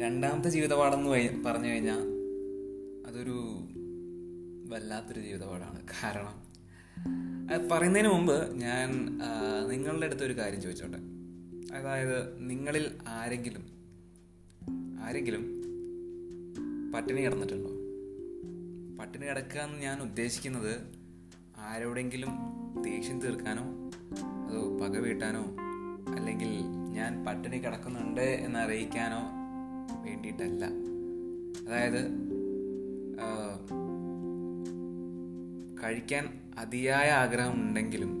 രണ്ടാമത്തെ 0.00 0.48
ജീവിതപാഠം 0.48 1.14
എന്ന് 1.14 1.44
പറഞ്ഞു 1.44 1.68
കഴിഞ്ഞാൽ 1.68 2.02
അതൊരു 3.06 3.38
വല്ലാത്തൊരു 4.68 5.20
ജീവിതപാഠമാണ് 5.20 5.82
കാരണം 5.88 6.36
പറയുന്നതിന് 7.68 8.08
മുമ്പ് 8.08 8.54
ഞാൻ 8.54 9.18
നിങ്ങളുടെ 9.70 10.06
അടുത്ത് 10.06 10.24
ഒരു 10.24 10.36
കാര്യം 10.36 10.62
ചോദിച്ചോട്ടെ. 10.62 10.98
അതായത് 11.74 12.50
നിങ്ങളിൽ 12.50 12.90
ആരെങ്കിലും 13.08 13.77
ആരെങ്കിലും 15.06 15.44
പട്ടിണി 16.94 17.20
കിടന്നിട്ടുണ്ടോ? 17.20 17.70
പട്ടിണി 18.98 19.26
കിടക്കുക 19.26 19.60
എന്ന് 19.60 19.78
ഞാൻ 19.82 20.00
ഉദ്ദേശിക്കുന്നത് 20.00 20.74
ആരോടെങ്കിലും 21.58 22.32
ദേഷ്യം 22.82 23.20
തീർക്കാനോ 23.20 23.64
അതോ 24.48 24.78
പക 24.78 24.98
വീട്ടാനോ 24.98 25.44
അല്ലെങ്കിൽ 26.14 26.52
ഞാൻ 26.96 27.24
പട്ടിണി 27.24 27.56
കിടക്കുന്നുണ്ട് 27.56 28.20
എന്ന് 28.20 28.58
അറിയിക്കാനോ 28.58 29.22
വേണ്ടിയിട്ടല്ല. 30.04 30.64
അതായത് 31.66 32.02
കഴിക്കാൻ 35.84 36.24
അതിയായ 36.58 37.10
ആഗ്രഹം 37.10 37.52
ഉണ്ടെങ്കിലും 37.52 38.12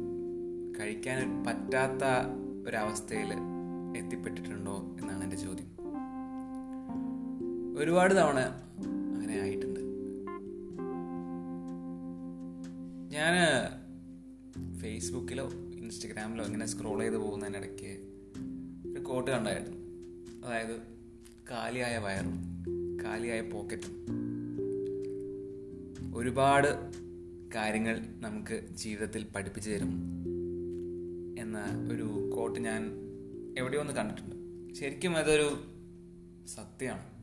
കഴിക്കാൻ 0.80 1.44
പറ്റാത്ത 1.44 2.04
ഒരവസ്ഥയിൽ 2.68 3.30
എത്തിപ്പെട്ടിട്ടുണ്ടോ 3.98 4.76
എന്നാണ് 5.00 5.22
എന്റെ 5.24 5.36
ചോദ്യം. 5.36 5.77
ഒരുപാട് 7.78 8.14
തവണ 8.14 8.38
അങ്ങനെ 9.14 9.40
ആയിട്ടുണ്ട്. 9.40 9.80
ഞാൻ 13.14 13.34
ഫേസ്ബുക്കിലോ 14.78 15.50
ഇൻസ്റ്റഗ്രാമിലോ 15.52 16.44
ഇങ്ങനെ 16.44 16.66
സ്ക്രോൾ 16.66 17.00
ചെയ്ത് 17.00 17.16
പോകുന്നതിനിടയ്ക്ക് 17.16 17.92
ഒരു 18.92 19.00
കോട്ട് 19.04 19.30
കണ്ടായിരുന്നു. 19.30 19.76
അതായത് 20.46 20.80
കാലിയായ 21.50 21.98
വയറും 21.98 22.64
കാലിയായ 23.04 23.40
പോക്കറ്റും 23.40 24.06
ഒരുപാട് 26.14 26.92
കാര്യങ്ങൾ 27.54 28.00
നമുക്ക് 28.20 28.68
ജീവിതത്തിൽ 28.74 29.26
പഠിപ്പിച്ചു 29.36 29.70
തരും 29.70 29.92
എന്ന 31.38 31.88
ഒരു 31.92 32.30
കോട്ട് 32.36 32.60
ഞാൻ 32.60 32.90
എവിടെയോ 33.58 33.80
ഒന്ന് 33.80 33.92
കണ്ടിട്ടുണ്ട്. 33.92 34.36
ശരിക്കും 34.74 35.16
അതൊരു 35.16 35.48
സത്യമാണ്. 36.46 37.17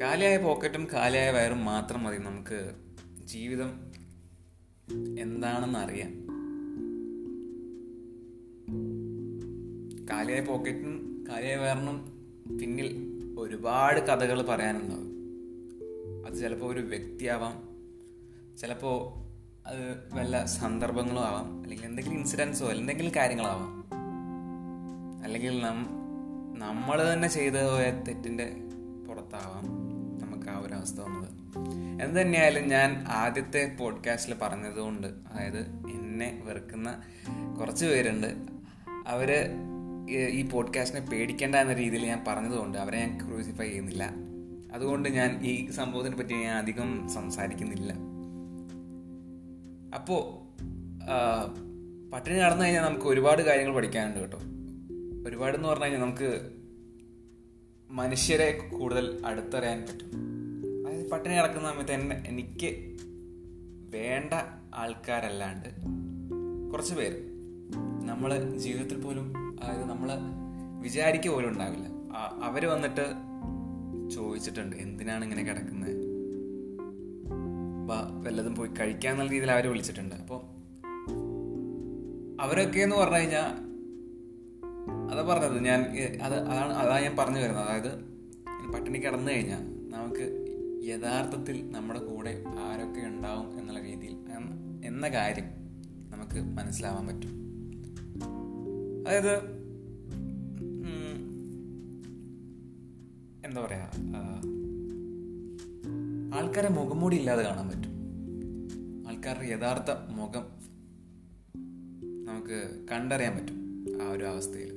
കാലിയായ 0.00 0.36
പോക്കറ്റും 0.36 0.88
കാലിയായ 0.92 1.30
വയറും 1.30 1.64
മാത്രം 1.64 2.02
മതി 2.02 2.18
നമുക്ക് 2.18 2.72
ജീവിതം 3.24 3.70
എന്താണെന്ന് 5.18 5.78
അറിയാൻ. 5.78 6.26
കാലിയായ 10.10 10.40
പോക്കറ്റിനും 10.40 11.24
കാലിയായ 11.28 11.56
വയറിനും 11.56 12.04
പിന്നിൽ 12.60 13.12
ഒരുപാട് 13.38 14.00
കഥകൾ 14.00 14.42
പറയാനുണ്ടാവും. 14.42 15.14
അത് 16.26 16.34
ചിലപ്പോൾ 16.34 16.72
ഒരു 16.72 16.80
വ്യക്തിയാവാം 16.80 17.68
ചിലപ്പോൾ 18.56 19.24
അത് 19.68 20.14
വല്ല 20.14 20.46
സന്ദർഭങ്ങളും 20.46 21.20
ആവാം 21.20 21.62
അല്ലെങ്കിൽ 21.62 21.86
എന്തെങ്കിലും 21.86 22.18
ഇൻസിഡൻസോ 22.18 22.66
എന്തെങ്കിലും 22.66 23.12
കാര്യങ്ങളാവാം. 23.16 23.84
അല്ലെങ്കിൽ 25.24 25.62
നം 25.62 25.86
നമ്മൾ 26.58 27.12
തന്നെ 27.12 27.28
ചെയ്തു 27.28 27.54
പോയ 27.54 27.90
തെറ്റിന്റെ 28.08 28.56
പുറത്താവാം. 29.08 29.83
നമുക്ക് 30.64 31.00
ആ 31.00 31.00
ഒരു 31.00 31.00
അവസ്ഥ 31.00 31.00
വന്നത്. 31.00 32.08
എന്ത് 32.08 32.20
തന്നെയായാലും 32.20 32.68
ഞാൻ 32.68 33.04
ആദ്യത്തെ 33.08 33.76
പോഡ്കാസ്റ്റിൽ 33.80 34.34
പറഞ്ഞതുകൊണ്ട് 34.42 35.06
അതായത് 35.06 35.58
എന്നെ 35.68 36.42
വെറുക്കുന്ന 36.44 37.02
കുറച്ച് 37.60 37.86
പേരുണ്ട് 37.86 38.26
അവർ 39.06 39.50
ഈ 40.10 40.42
പോഡ്കാസ്റ്റിനെ 40.42 41.06
പേടിക്കേണ്ട 41.06 41.56
എന്ന 41.56 41.72
രീതിയിൽ 41.72 42.06
ഞാൻ 42.06 42.24
പറഞ്ഞതുകൊണ്ട് 42.28 42.78
അവരെ 42.78 42.98
ഞാൻ 42.98 43.28
ക്രൂസിഫൈ 43.28 43.66
ചെയ്യുന്നില്ല. 43.66 44.10
അതുകൊണ്ട് 44.72 45.08
ഞാൻ 45.08 45.44
ഈ 45.44 45.70
സംഭവത്തിനെ 45.70 46.16
പറ്റി 46.16 46.34
ഞാൻ 46.34 46.56
അധികം 46.56 47.08
സംസാരിക്കുന്നില്ല. 47.08 47.92
അപ്പോൾ 49.94 50.44
പട്ടിണി 52.10 52.38
നടന്നു 52.38 52.64
കഴിഞ്ഞാൽ 52.64 52.82
നമുക്ക് 52.82 53.06
ഒരുപാട് 53.06 53.42
കാര്യങ്ങൾ 53.42 53.74
പഠിക്കാനുണ്ട് 53.74 54.18
കേട്ടോ. 54.18 54.38
ഒരുപാടെന്ന് 55.28 55.68
പറഞ്ഞു 55.68 55.84
കഴിഞ്ഞാൽ 55.84 56.00
നമുക്ക് 56.00 56.50
മനുഷ്യരെ 57.90 58.70
കൂടുതൽ 58.72 59.22
അടുത്തറിയാൻ 59.26 59.80
പറ്റും. 59.82 60.33
പട്ടിണി 61.14 61.34
കിടക്കുന്ന 61.34 61.72
സമയത്ത് 61.72 61.92
എന്നെ 61.92 62.22
എനിക്ക് 62.26 62.70
വേണ്ട 63.96 64.32
ആൾക്കാരല്ലാണ്ട് 64.74 65.68
കുറച്ച് 66.70 66.94
പേര് 66.94 67.18
നമ്മൾ 68.08 68.56
ജീവിതത്തിൽ 68.56 69.00
പോലും 69.00 69.26
അതായത് 69.62 69.84
നമ്മൾ 69.90 70.10
വിചാരിക്കുക 70.82 71.32
പോലും 71.32 71.48
ഉണ്ടാവില്ല. 71.48 71.86
അവർ 72.42 72.66
വന്നിട്ട് 72.66 73.04
ചോദിച്ചിട്ടുണ്ട് 74.14 74.76
എന്തിനാണ് 74.76 75.24
ഇങ്ങനെ 75.24 75.42
കിടക്കുന്നത് 75.42 75.92
വല്ലതും 78.26 78.54
പോയി 78.54 78.70
കഴിക്കാൻ 78.80 79.18
നല്ല 79.18 79.30
രീതിയിൽ 79.30 79.50
അവർ 79.50 79.66
വിളിച്ചിട്ടുണ്ട്. 79.66 80.14
അപ്പോൾ 80.14 80.40
അവരൊക്കെ 82.42 82.80
എന്ന് 82.80 82.96
പറഞ്ഞു 82.96 83.16
കഴിഞ്ഞാൽ 83.16 83.50
അതാ 85.10 85.22
പറഞ്ഞത് 85.22 85.64
ഞാൻ 85.64 85.80
അത് 86.22 86.34
അതാണ് 86.34 86.72
അതാ 86.72 87.00
ഞാൻ 87.00 87.16
പറഞ്ഞു 87.16 87.40
വരുന്നത്. 87.40 87.64
അതായത് 87.64 87.92
പട്ടിണി 88.72 88.98
കിടന്നു 88.98 89.32
കഴിഞ്ഞാൽ 89.32 89.62
നമുക്ക് 89.90 90.43
യഥാർത്ഥത്തിൽ 90.88 91.70
നമ്മുടെ 91.70 92.00
കൂടെ 92.00 92.44
ആരൊക്കെ 92.46 93.00
ഉണ്ടാവും 93.06 93.60
എന്നുള്ള 93.60 93.80
രീതിയിൽ 93.82 94.16
എന്ന 94.84 95.08
കാര്യം 95.08 95.44
നമുക്ക് 96.10 96.40
മനസ്സിലാവാൻ 96.40 97.06
പറ്റും. 97.06 97.32
അതായത് 99.08 99.34
എന്താ 103.46 103.60
പറയാ 103.60 103.90
ആൾക്കാരെ 106.38 106.68
മുഖംമൂടി 106.68 107.16
ഇല്ലാതെ 107.16 107.42
കാണാൻ 107.42 107.68
പറ്റും. 107.68 107.92
ആൾക്കാരുടെ 109.08 109.46
യഥാർത്ഥ 109.46 109.90
മുഖം 110.10 110.46
നമുക്ക് 112.24 112.86
കണ്ടറിയാൻ 112.92 113.36
പറ്റും 113.36 113.58
ആ 114.02 114.10
ഒരു 114.10 114.24
അവസ്ഥയിൽ. 114.24 114.72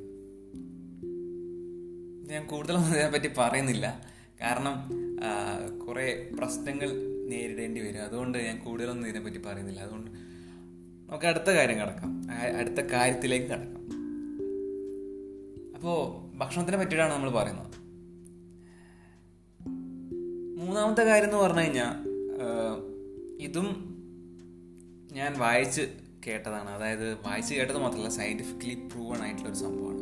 ഞാൻ 2.31 2.47
കൂടുതലൊന്നും 2.47 2.91
ഇതിനെപ്പറ്റി 2.91 3.29
പറയുന്നില്ല. 3.37 4.01
കാരണം 4.41 5.06
കുറേ 5.87 6.29
പ്രശ്നങ്ങൾ 6.39 6.89
നേരിടേണ്ടി 7.29 7.81
വരും. 7.81 8.03
അതുകൊണ്ട് 8.03 8.37
ഞാൻ 8.37 8.59
കൂടുതലൊന്നും 8.59 9.09
ഇതിനെപ്പറ്റി 9.09 9.37
പറയുന്നില്ല. 9.45 9.81
അതുകൊണ്ട് 9.81 10.11
നമുക്ക് 11.09 11.25
അടുത്ത 11.25 11.49
കാര്യം 11.49 11.77
കടക്കാം. 11.79 12.21
അടുത്ത 12.57 12.87
കാര്യത്തിലേക്ക് 12.87 13.45
കടക്കാം. 13.45 13.77
അപ്പോൾ 15.75 16.27
ഭക്ഷണത്തിനെ 16.37 16.77
പറ്റിയിട്ടാണ് 16.77 17.13
നമ്മൾ 17.13 17.31
പറയുന്നത്. 17.31 17.67
മൂന്നാമത്തെ 20.65 21.01
കാര്യം 21.01 21.29
എന്ന് 21.29 21.37
പറഞ്ഞു 21.37 21.59
കഴിഞ്ഞാൽ 21.59 21.93
ഇതും 23.41 23.67
ഞാൻ 25.11 25.39
വായിച്ച് 25.39 25.81
കേട്ടതാണ്. 26.27 26.69
അതായത് 26.69 27.13
വായിച്ച് 27.13 27.53
കേട്ടത് 27.53 27.77
മാത്രമല്ല 27.77 28.09
സയന്റിഫിക്കലി 28.09 28.73
പ്രൂവൺ 28.73 29.21
ആയിട്ടുള്ള 29.21 29.49
ഒരു 29.49 29.57
സംഭവമാണ്. 29.57 30.01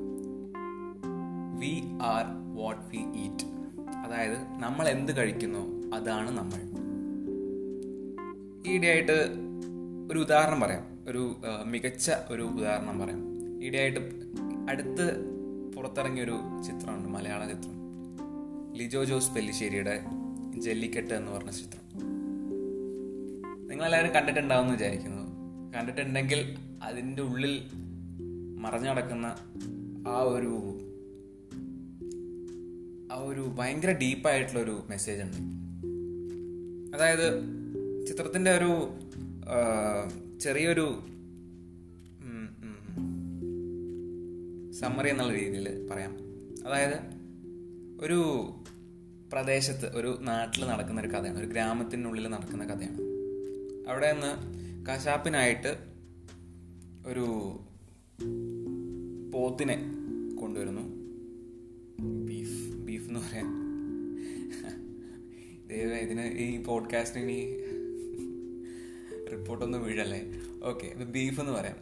We 1.59 1.81
are 2.01 2.25
what 2.55 2.81
we 2.81 2.97
eat 2.97 3.54
അതായത് 3.89 4.37
നമ്മൾ 4.59 4.87
എന്ത് 4.87 5.17
കഴിക്കുന്നു 5.17 5.95
അതാണ് 5.95 6.31
നമ്മൾ. 6.31 6.85
ഈയിടെയായിട്ട് 8.69 9.45
ഒരു 10.11 10.19
ഉദാഹരണം 10.19 10.59
പറയാം. 10.59 10.99
ഒരു 11.07 11.35
മികച്ച 11.65 12.11
ഒരു 12.29 12.41
ഉദാഹരണം 12.41 12.99
പറയാം. 12.99 13.35
ഈയിടെയായിട്ട് 13.63 13.99
അടുത്ത് 14.69 15.35
പുറത്തിറങ്ങിയൊരു 15.75 16.39
ചിത്രമുണ്ട് 16.65 17.09
മലയാള 17.09 17.45
ചിത്രം. 17.45 17.75
ലിജോ 18.73 19.03
ജോസ് 19.03 19.31
പെല്ലിശ്ശേരിയുടെ 19.31 20.05
ജല്ലിക്കെട്ട് 20.57 21.13
എന്ന് 21.13 21.31
പറഞ്ഞ 21.31 21.49
ചിത്രം. 21.49 21.99
നിങ്ങളെല്ലാവരും 23.67 24.11
കണ്ടിട്ടുണ്ടാവും 24.11 24.61
എന്ന് 24.61 24.73
വിചാരിക്കുന്നു. 24.73 25.25
കണ്ടിട്ടുണ്ടെങ്കിൽ 25.77 26.55
അതിന്റെ 26.83 27.21
ഉള്ളിൽ 27.21 27.61
മറഞ്ഞു 28.59 28.89
കിടക്കുന്ന 28.89 29.35
ആ 30.07 30.21
ഒരു 30.21 30.79
ആ 33.11 33.17
ഒരു 33.17 33.51
ഭയങ്കര 33.55 33.91
ഡീപ്പായിട്ടുള്ള 33.91 34.59
ഒരു 34.59 34.83
മെസ്സേജ് 34.89 35.21
ഉണ്ട്. 35.21 35.37
അതായത് 36.95 37.27
ചിത്രത്തിന്റെ 38.07 38.51
ഒരു 38.57 38.87
ചെറിയൊരു 40.39 40.99
സമ്മറി 44.73 45.09
എന്നുള്ള 45.09 45.33
രീതിയിൽ 45.33 45.87
പറയാം. 45.87 46.17
അതായത് 46.67 46.97
ഒരു 48.05 48.19
പ്രദേശത്ത് 49.33 49.85
ഒരു 49.85 50.17
നാട്ടിൽ 50.21 50.67
നടക്കുന്ന 50.67 51.01
ഒരു 51.01 51.07
കഥയാണ് 51.07 51.39
ഒരു 51.39 51.45
ഗ്രാമത്തിനുള്ളിൽ 51.45 52.27
നടക്കുന്ന 52.27 52.63
കഥയാണ്. 52.63 53.01
അവിടെ 53.89 54.11
നിന്ന് 54.11 54.31
കശാപ്പിനായിട്ട് 54.85 55.77
ഒരു 57.07 57.25
പോത്തിനെ 59.33 59.77
കൊണ്ടുവരുന്നു. 60.39 60.84
എന്ന് 63.15 63.29
പറയാൻ 63.29 63.65
ദൈവം 65.67 65.95
ഇതിന് 65.95 66.21
ഈ 66.21 66.63
പോഡ്കാസ്റ്റിന് 66.63 67.23
ഇനി 67.23 67.57
റിപ്പോർട്ടൊന്നും 69.31 69.83
വീഴല്ലേ? 69.83 70.21
ഓക്കെ 70.63 70.87
അപ്പോൾ 70.87 71.03
ബീഫ് 71.03 71.39
എന്ന് 71.39 71.51
പറയാം. 71.51 71.75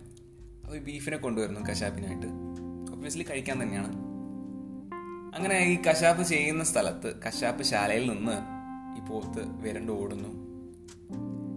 അപ്പോൾ 0.63 0.77
ബീഫിനെ 0.77 1.17
കൊണ്ടുവരുന്നു 1.17 1.59
കശാപ്പിനായിട്ട്. 1.61 2.27
ഒബ്വിയസ്ലി 2.93 3.23
കഴിക്കാൻ 3.23 3.63
തന്നെയാണ്. 3.63 3.93
അങ്ങനെ 5.35 5.59
ഈ 5.59 5.81
കശാപ്പ് 5.81 6.23
ചെയ്യുന്ന 6.23 6.63
സ്ഥലത്ത് 6.63 7.21
കശാപ്പ് 7.21 7.63
ശാലയിൽ 7.63 8.09
നിന്ന് 8.09 8.31
ഈ 8.97 9.09
പോത്ത് 9.09 9.61
വിരണ്ട് 9.61 9.91
ഓടുന്നു. 9.91 10.29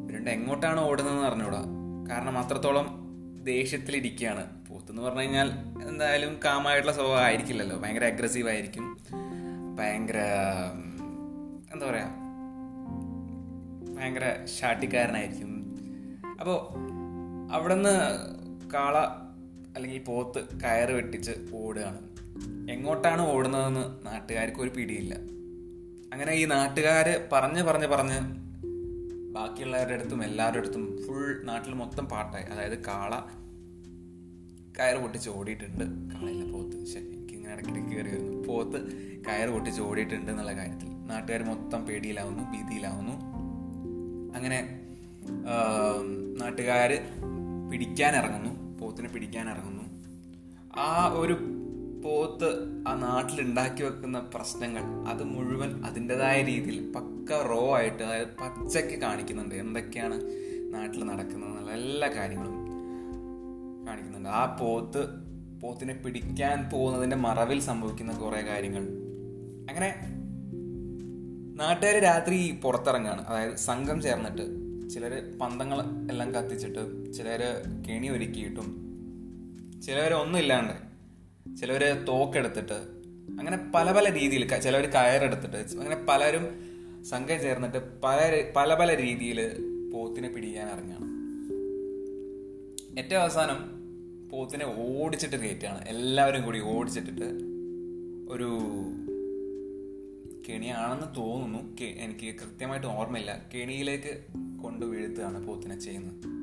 വിരണ്ട് 0.07 0.31
എങ്ങോട്ടാണ് 0.31 0.81
ഓടുന്നതെന്ന് 0.81 1.23
അറിഞ്ഞൂടാ. 1.23 1.65
കാരണം 2.11 2.39
അത്രത്തോളം 2.39 3.07
ദേഷ്യത്തിലിരിക്കുകയാണ്. 3.45 4.67
പോത്ത് 4.67 4.91
എന്ന് 4.91 5.03
പറഞ്ഞു 5.03 5.21
കഴിഞ്ഞാൽ 5.21 5.51
എന്തായാലും 5.89 6.39
കാമായിട്ടുള്ള 6.45 6.93
സ്വഭാവം 6.93 7.19
ആയിരിക്കില്ലല്ലോ. 7.19 7.79
ഭയങ്കര 7.79 8.05
അഗ്രസീവ് 8.05 8.49
ആയിരിക്കും. 8.49 8.99
ഭയങ്കര 9.77 10.19
എന്താ 11.73 11.91
പറയുക 11.91 12.27
ഭയങ്കര 13.97 14.47
ഷാട്ടിക്കാരനായിരിക്കും 14.61 15.77
അപ്പോൾ 16.41 16.69
അവിടുന്ന് 17.53 17.95
കാള 18.71 18.99
അല്ലെങ്കിൽ 19.77 20.05
പോത്ത് 20.05 20.61
കയറ് 20.61 20.91
വെട്ടിച്ച് 20.91 21.33
ഓടുകയാണ്. 21.55 21.99
എങ്ങോട്ടാണ് 22.71 23.23
ഓടുന്നതെന്ന് 23.23 24.07
നാട്ടുകാർക്ക് 24.07 24.61
ഒരു 24.61 24.71
പിടിയില്ല. 24.71 25.15
അങ്ങനെ 26.13 26.33
ഈ 26.33 26.45
നാട്ടുകാർ 26.45 27.29
പറഞ്ഞ് 27.33 27.63
പറഞ്ഞ് 27.63 27.87
പറഞ്ഞ് 27.87 28.21
ബാക്കിയുള്ളവരുടെ 29.33 29.95
അടുത്തും 29.95 30.25
എല്ലാവരുടെ 30.25 30.59
അടുത്തും 30.59 30.99
ഫുൾ 31.07 31.43
നാട്ടിൽ 31.45 31.73
മൊത്തം 31.73 32.05
പാട്ടായി. 32.05 32.45
അതായത് 32.45 32.85
കാള 32.85 33.21
കയറ് 34.79 34.97
പൊട്ടിച്ച് 34.97 35.31
ഓടിയിട്ടുണ്ട്. 35.31 35.85
കാളയില്ല 36.15 36.53
പോത്ത്. 36.53 36.87
ശരി. 36.87 37.16
ഇങ്ങനെ 37.47 37.59
ഇടയ്ക്കിടയ്ക്ക് 37.59 37.91
കയറി 37.91 38.11
വരുന്നു. 38.15 38.49
പോത്ത് 38.49 38.79
കയർ 39.27 39.49
പൊട്ടിച്ച് 39.49 39.81
ഓടിയിട്ടുണ്ട് 39.83 40.31
എന്നുള്ള 40.31 40.53
കാര്യത്തിൽ. 40.57 40.89
നാട്ടുകാർ 41.11 41.43
മൊത്തം 41.43 41.81
പേടിയിലാവുന്നു 41.87 42.45
ഭീതിയിലാവുന്നു. 42.53 43.15
അങ്ങനെ 44.37 44.59
നാട്ടുകാർ 46.41 46.91
പിടിക്കാൻ 47.71 48.13
ഇറങ്ങുന്നു 48.17 48.79
പോത്തിനെ 48.79 49.09
പിടിക്കാൻ 49.09 49.47
ഇറങ്ങുന്നു 49.51 49.85
ആ 50.81 50.89
ഒരു 51.17 51.37
പോത്ത് 52.05 52.49
ആ 52.89 52.93
നാട്ടിൽ 52.95 53.39
ഉണ്ടാക്കി 53.41 53.83
വെക്കുന്ന 53.83 54.19
പ്രശ്നങ്ങൾ 54.35 54.83
അത് 55.11 55.23
മുഴുവൻ 55.25 55.71
അതിന്റെതായ 55.85 56.43
രീതിയിൽ 56.43 56.93
പക്ക 56.93 57.39
റോ 57.51 57.63
ആയിട്ട് 57.77 58.03
അതായത് 58.03 58.35
പച്ചയ്ക്ക് 58.41 58.99
കാണിക്കുന്നുണ്ട്. 59.01 59.55
എന്തൊക്കെയാണ് 59.55 60.19
നാട്ടിൽ 60.75 61.05
നടക്കുന്നത് 61.05 61.51
എന്നുള്ള 61.51 61.73
എല്ലാ 61.73 62.09
കാര്യങ്ങളും 62.09 62.55
കാണിക്കുന്നുണ്ട്. 63.87 64.29
ആ 64.29 64.57
പോത്ത് 64.61 65.03
പോത്തിനെ 65.63 65.95
പിടിക്കാൻ 65.95 66.71
പോകുന്നതിന്റെ 66.73 67.17
മറവിൽ 67.17 67.61
സംഭവിക്കുന്ന 67.61 68.13
കുറേ 68.13 68.43
കാര്യങ്ങൾ. 68.43 68.83
അങ്ങനെ 69.69 69.95
നാട്ടുകാർ 71.57 72.03
രാത്രി 72.03 72.59
പുറത്തിറങ്ങുകയാണ് 72.65 73.27
അതായത് 73.27 73.57
സംഘം 73.57 74.03
ചേർന്നിട്ട് 74.03 74.67
ചിലർ 74.91 75.39
പന്തങ്ങൾ 75.41 75.81
എല്ലാം 76.11 76.35
കത്തിച്ചിട്ട് 76.35 77.13
ചിലർ 77.13 77.43
കെണി 77.89 78.09
ഒരുക്കിയിട്ടും 78.09 78.69
ചിലവര് 79.83 80.15
ഒന്നും 80.15 80.39
ഇല്ലാണ്ട് 80.39 80.75
ചിലവര് 81.57 82.07
തോക്കെടുത്തിട്ട് 82.07 82.97
അങ്ങനെ 83.39 83.73
പല 83.75 83.93
പല 83.93 84.13
രീതിയിൽ 84.13 84.49
ചിലവർ 84.61 84.87
കയറെടുത്തിട്ട് 84.87 85.57
അങ്ങനെ 85.57 86.05
പലരും 86.09 86.45
സംഘം 87.05 87.41
ചേർന്നിട്ട് 87.41 87.79
പല 88.05 88.43
പല 88.57 88.75
പല 88.75 88.97
രീതിയിൽ 88.97 89.39
പോത്തിനെ 89.93 90.29
പിടിക്കാൻ 90.29 90.69
ഇറങ്ങുകയാണ് 90.69 91.07
ഏറ്റവും 92.99 93.23
അവസാനം 93.23 93.76
പോത്തിനെ 94.31 94.65
ഓടിച്ചിട്ട് 94.79 95.37
കയറ്റാണ് 95.37 95.85
എല്ലാവരും 95.89 96.45
കൂടി 96.45 96.61
ഓടിച്ചിട്ടിട്ട് 96.61 97.25
ഒരു 98.29 98.59
കെണിയാണെന്ന് 100.49 101.07
തോന്നുന്നു. 101.17 101.77
എനിക്ക് 101.83 102.35
കൃത്യമായിട്ട് 102.35 102.87
ഓർമ്മയില്ല. 102.87 103.43
കെണിയിലേക്ക് 103.55 104.25
കൊണ്ട് 104.63 104.87
വീഴ്ത്തുകയാണ് 104.87 105.47
പോത്തിനെ 105.47 105.81
ചെയ്യുന്നത്. 105.81 106.37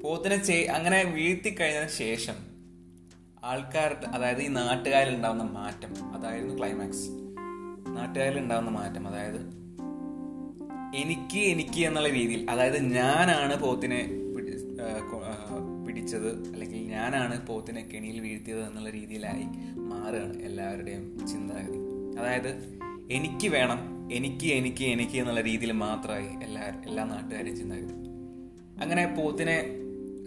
പോത്തിനെ 0.00 0.44
ചെയ് 0.44 0.66
അങ്ങനെ 0.66 1.02
വീഴ്ത്തി 1.02 1.54
കഴിഞ്ഞതിന് 1.54 1.88
ശേഷം 1.88 2.34
ആൾക്കാരുടെ 3.44 4.06
അതായത് 4.06 4.42
ഈ 4.42 4.48
നാട്ടുകാരിൽ 4.48 5.14
ഉണ്ടാവുന്ന 5.14 5.42
മാറ്റം 5.42 6.12
അതായിരുന്നു 6.12 6.58
ക്ലൈമാക്സ് 6.58 7.08
നാട്ടുകാരിൽ 7.96 8.38
ഉണ്ടാവുന്ന 8.38 8.70
മാറ്റം 8.70 9.08
അതായത് 9.08 9.58
എനിക്ക് 10.96 11.38
എനിക്ക് 11.38 11.86
എന്നുള്ള 11.86 12.08
രീതിയിൽ 12.08 12.50
അതായത് 12.50 12.82
ഞാനാണ് 12.84 13.60
പോത്തിനെ 13.60 14.17
പിടിച്ചത് 16.08 16.52
അല്ലെങ്കിൽ 16.52 16.80
ഞാനാണ് 16.90 17.34
പോത്തിനെ 17.46 17.80
കെണിയിൽ 17.88 18.18
വീഴ്ത്തിയത് 18.20 18.60
എന്നുള്ള 18.66 18.90
രീതിയിലായി 18.90 19.46
മാറുകയാണ് 19.90 20.36
എല്ലാവരുടെയും 20.42 21.02
ചിന്താഗതി. 21.30 21.80
അതായത് 22.20 22.50
എനിക്ക് 23.16 23.48
വേണം 23.48 23.80
എനിക്ക് 24.12 24.46
എനിക്ക് 24.58 24.84
എനിക്ക് 24.84 25.16
എന്നുള്ള 25.22 25.40
രീതിയിൽ 25.40 25.72
മാത്രമായി 25.82 26.30
എല്ലാ 26.42 26.62
എല്ലാ 26.86 27.04
നാട്ടുകാരും 27.12 27.56
ചിന്താഗതി. 27.56 27.96
അങ്ങനെ 28.82 29.04
പോത്തിനെ 29.18 29.58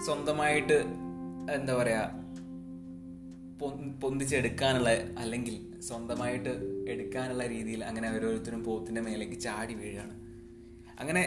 സ്വന്തമായിട്ട് 0.06 0.78
എന്താ 1.56 1.74
പറയുക 1.80 2.06
പൊന്തിച്ചെടുക്കാനുള്ള 4.04 4.90
അല്ലെങ്കിൽ 5.24 5.58
സ്വന്തമായിട്ട് 5.82 6.54
എടുക്കാനുള്ള 6.90 7.44
രീതിയിൽ 7.48 7.82
അങ്ങനെ 7.90 8.08
ഓരോരുത്തരും 8.16 8.64
പോത്തിന്റെ 8.64 9.02
മേലേക്ക് 9.02 9.40
ചാടി 9.48 9.74
വീഴുകയാണ്. 9.74 10.16
അങ്ങനെ 11.00 11.26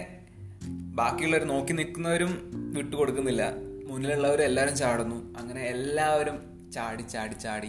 ബാക്കിയുള്ളവർ 0.98 1.44
നോക്കി 1.44 1.72
നിൽക്കുന്നവരും 1.72 2.32
വിട്ടുകൊടുക്കുന്നില്ല. 2.74 3.44
മുന്നിലുള്ളവർ 3.88 4.42
എല്ലാവരും 4.42 4.76
ചാടുന്നു. 4.76 5.38
അങ്ങനെ 5.38 5.60
എല്ലാവരും 5.62 6.70
ചാടി 6.72 7.02
ചാടി 7.02 7.34
ചാടി 7.34 7.68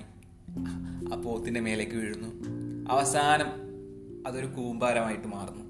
ആ 1.13 1.21
പോത്തിന്റെ 1.25 1.60
മേലേക്ക് 1.60 1.91
വീഴുന്നു. 1.91 2.28
അവസാനം 2.91 3.47
അതൊരു 4.28 4.45
കൂമ്പാരമായിട്ട് 4.45 5.28
മാറുന്നു. 5.28 5.65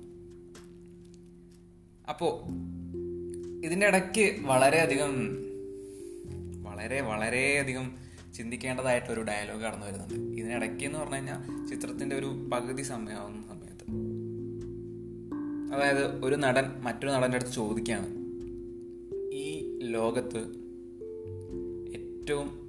അപ്പോ 2.09 2.43
ഇതിന്റെ 3.63 3.87
ഇടയ്ക്ക് 3.87 4.35
വളരെയധികം 4.41 5.37
വളരെ 6.63 7.01
വളരെയധികം 7.01 7.97
ചിന്തിക്കേണ്ടതായിട്ടൊരു 8.35 9.21
ഡയലോഗ് 9.21 9.61
കടന്നു 9.61 9.85
വരുന്നുണ്ട്. 9.85 10.13
ഇതിനിടയ്ക്ക് 10.13 10.85
എന്ന് 10.85 10.99
പറഞ്ഞു 10.99 11.15
കഴിഞ്ഞാൽ 11.15 11.67
ചിത്രത്തിന്റെ 11.67 12.15
ഒരു 12.15 12.49
പകുതി 12.53 12.81
സമയമാവുന്ന 12.81 13.47
സമയത്ത്. 13.47 13.91
അതായത് 15.75 16.25
ഒരു 16.25 16.35
നടൻ 16.35 16.81
മറ്റൊരു 16.81 17.11
നടന്റെ 17.11 17.35
അടുത്ത് 17.35 17.51
ചോദിക്കുകയാണ്. 17.51 18.24
ലോകത്ത് 19.85 20.39
ഏറ്റവും 21.95 22.65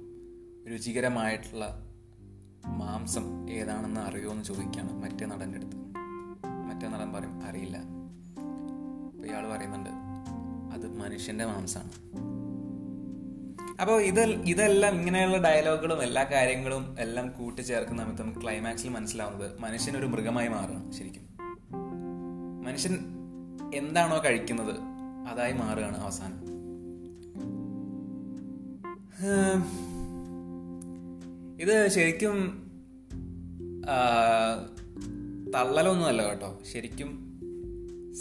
രുചികരമായിട്ടുള്ള 0.71 1.83
മാംസം 2.65 3.49
ഏതാണെന്ന് 3.49 3.99
അറിയോ 3.99 4.31
എന്ന് 4.31 4.43
ചോദിക്കുകയാണ് 4.43 5.03
മറ്റേ 5.03 5.25
നടന്റെ 5.25 5.57
അടുത്ത്. 5.57 5.75
മറ്റേ 6.45 6.87
നടൻ 6.87 7.13
പറയും 7.13 7.43
അറിയില്ല. 7.43 7.77
അപ്പോൾ 7.77 9.27
ഇയാൾ 9.27 9.51
പറയുന്നുണ്ട് 9.51 9.89
അത് 10.73 10.97
മനുഷ്യന്റെ 10.97 11.45
മാംസമാണ് 11.45 11.91
അപ്പോൾ 13.81 14.01
ഇത് 14.01 14.21
ഇതെല്ലാം 14.21 14.95
ഇങ്ങനെയുള്ള 14.95 15.37
ഡയലോഗുകളും 15.37 16.03
എല്ലാ 16.03 16.23
കാര്യങ്ങളും 16.23 16.95
എല്ലാം 16.99 17.31
കൂട്ടിച്ചേർക്കുന്ന 17.31 18.03
സമയത്ത് 18.03 18.21
നമുക്ക് 18.21 18.39
ക്ലൈമാക്സിൽ 18.39 18.89
മനസ്സിലാവുന്നത് 18.89 19.59
മനുഷ്യൻ 19.59 19.97
ഒരു 19.97 20.05
മൃഗമായി 20.05 20.47
മാറുകയാണ് 20.47 20.91
ശരിക്കും. 20.91 21.21
മനുഷ്യൻ 22.63 22.99
എന്താണോ 23.73 24.23
കഴിക്കുന്നത് 24.23 24.79
അതായി 25.27 25.53
മാറുകയാണ് 25.53 25.97
അവസാനം. 25.97 26.56
ഇത് 31.61 31.87
ശരിക്കും 31.87 32.35
തള്ളലൊന്നുമല്ല 35.53 36.29
കേട്ടോ. 36.29 36.59
ശരിക്കും 36.73 37.39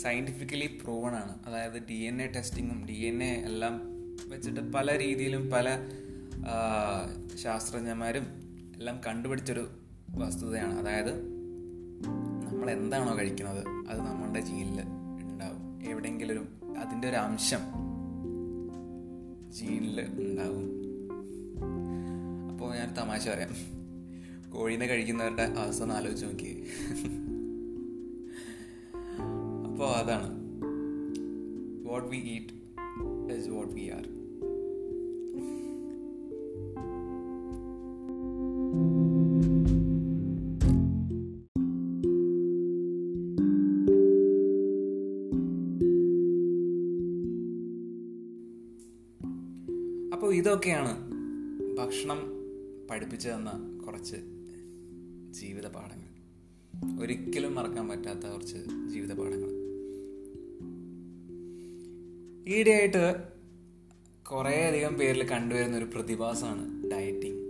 സയന്റിഫിക്കലി 0.02 0.66
പ്രൂവൺ 0.84 1.14
ആണ്. 1.14 1.34
അതായത് 1.46 1.82
ഡി 1.90 1.94
എൻ 1.94 2.22
എ 2.22 2.26
ടെസ്റ്റിങ്ങും 2.26 2.86
ഡി 2.86 2.92
എൻ 2.92 3.22
എ 3.22 3.32
എല്ലാം 3.44 3.82
വെച്ചിട്ട് 4.28 4.72
പല 4.72 4.98
രീതിയിലും 4.98 5.50
പല 5.50 5.68
ശാസ്ത്രജ്ഞന്മാരും 7.42 8.26
എല്ലാം 8.76 9.00
കണ്ടുപിടിച്ചൊരു 9.06 9.68
വസ്തുതയാണ്. 10.10 10.78
അതായത് 10.78 11.12
നമ്മൾ 12.46 12.70
എന്താണോ 12.70 13.18
കഴിക്കുന്നത് 13.18 13.64
അത് 13.88 14.00
നമ്മളുടെ 14.00 14.40
ജീനിൽ 14.40 14.80
ഉണ്ടാവും. 15.22 15.90
എവിടെയെങ്കിലും 15.90 16.32
ഒരു 16.32 16.44
അതിന്റെ 16.78 17.08
ഒരു 17.08 17.16
അംശം 17.16 17.60
ജീനിൽ 19.52 20.00
ഉണ്ടാവും. 20.00 20.75
അപ്പോൾ 22.56 22.74
ഞാൻ 22.74 22.94
തമാശ 22.96 23.28
പറയാം. 23.28 23.50
കോഴീനെ 24.50 24.86
കഴിക്കുന്നവരുടെ 24.86 25.42
അവസ്ഥ 25.42 25.82
ഒന്ന് 25.82 25.94
ആലോചിച്ച് 25.94 26.26
നോക്കി. 26.26 26.62
അപ്പോൾ 29.70 29.92
അതാണ്. 29.92 30.46
What 31.88 32.08
we 32.08 32.16
eat 32.16 33.36
is 33.38 33.48
what 33.48 33.74
we 33.74 33.86
are 33.88 34.08
അപ്പോൾ 50.12 50.34
ഇതൊക്കെയാണ് 50.34 51.12
ഭക്ഷണം 51.78 52.35
പഠിപ്പിച്ചു 52.90 53.28
തന്ന 53.28 53.50
കുറച്ച് 53.86 54.18
ജീവിത 55.30 55.66
പാഠങ്ങൾ 55.66 56.02
ഒരിക്കലും 57.00 57.54
മറക്കാൻ 57.54 57.88
പറ്റാത്ത 57.88 58.26
കുറച്ച് 58.26 58.60
ജീവിത 58.86 59.12
പാഠങ്ങൾ 59.12 59.50
ഈയിടെയായിട്ട് 62.46 63.04
കുറേയധികം 64.30 64.94
പേരിൽ 64.98 65.28
കണ്ടുവരുന്ന 65.28 65.76
ഒരു 65.76 65.84
പ്രതിഭാസമാണ് 65.84 66.64
ഡയറ്റിംഗ് 66.90 67.42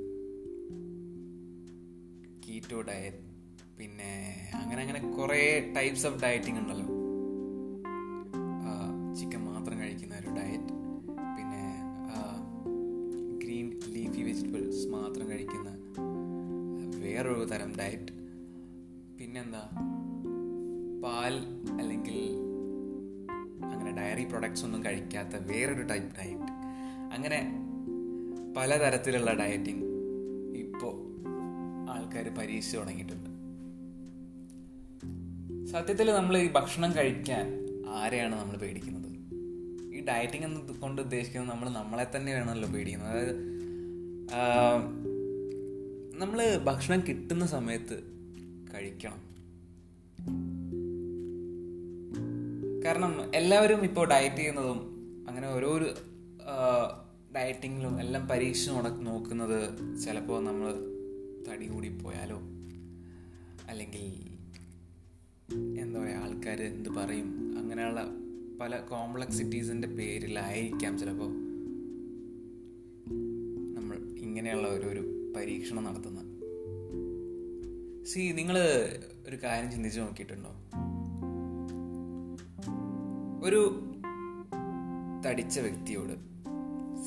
കീറ്റോ 2.47 2.81
ഡയറ്റ് 2.81 3.23
പിന്നെ 3.79 4.13
അങ്ങനെ 4.55 4.83
അങ്ങനെ 4.83 5.01
കുറേ 5.17 5.41
ടൈപ്സ് 5.77 6.07
ഓഫ് 6.07 6.23
ഡയറ്റിംഗ് 6.23 6.59
ഉണ്ടല്ലോ. 6.59 6.86
പലതരത്തിലുള്ള 28.67 29.33
ഡയറ്റിംഗ് 29.35 29.85
ഇപ്പോൾ 30.57 30.95
ആൾക്കാർ 31.91 32.29
പരീക്ഷിച്ച് 32.29 32.79
തുടങ്ങിയിട്ടുണ്ട്. 32.79 33.29
സത്യത്തിൽ 35.71 36.13
നമ്മൾ 36.13 36.39
ഈ 36.39 36.53
ഭക്ഷണം 36.53 36.97
കഴിക്കാൻ 36.97 37.47
ആരെയാണ് 37.89 38.35
നമ്മൾ 38.41 38.57
പേടിക്കുന്നത്? 38.57 39.07
ഈ 39.95 40.07
ഡയറ്റിംഗ് 40.07 40.45
എന്ന് 40.45 40.81
കൊണ്ട് 40.81 41.03
ഉദ്ദേശിക്കുന്നത് 41.03 41.51
നമ്മൾ 41.51 41.69
നമ്മളെ 41.69 42.07
തന്നെ 42.17 42.35
വേണമല്ലോ 42.35 42.69
പേടിക്കുന്നത്. 42.69 43.11
അതായത് 43.11 43.37
നമ്മൾ 46.15 46.57
ഭക്ഷണം 46.57 47.01
കിട്ടുന്ന 47.09 47.47
സമയത്ത് 47.47 48.03
കഴിക്കണം. 48.75 49.23
കാരണം 52.85 53.35
എല്ലാവരും 53.35 53.85
ഇപ്പോൾ 53.85 54.09
ഡയറ്റ് 54.09 54.37
ചെയ്യുന്നതും 54.37 54.79
അങ്ങനെ 55.29 55.49
ഓരോരു 55.55 55.91
ഡയറ്റിങ്ങിലും 57.37 58.01
എല്ലാം 58.01 58.29
പരീക്ഷ 58.29 58.69
നോക്കുന്നത് 58.69 59.79
ചിലപ്പോൾ 59.99 60.45
നമ്മൾ 60.45 60.75
തടി 61.49 61.67
കൂടി 61.67 61.89
പോയാലോ? 61.89 62.41
അല്ലെങ്കിൽ 63.69 64.23
എന്താ 65.81 66.01
പറയുക 66.01 66.17
ആൾക്കാർ 66.17 66.63
എന്ത് 66.63 66.89
പറയും? 66.89 67.59
അങ്ങനെയുള്ള 67.59 68.07
പല 68.61 68.77
കോംപ്ലക്സിറ്റീസിന്റെ 68.77 69.89
പേരിലായിരിക്കാം 69.89 70.99
ചിലപ്പോൾ 70.99 71.29
നമ്മൾ 73.75 73.97
ഇങ്ങനെയുള്ള 73.97 74.69
ഒരു 74.69 74.87
ഒരു 74.87 75.33
പരീക്ഷണം 75.37 75.85
നടത്തുന്നത്. 75.85 76.27
സി 78.07 78.33
നിങ്ങൾ 78.33 78.59
ഒരു 79.29 79.37
കാര്യം 79.37 79.71
ചിന്തിച്ച് 79.71 80.01
നോക്കിയിട്ടുണ്ടോ? 80.01 80.51
ഒരു 83.47 83.83
തടിച്ച 85.27 85.61
വ്യക്തിയോട് 85.61 86.36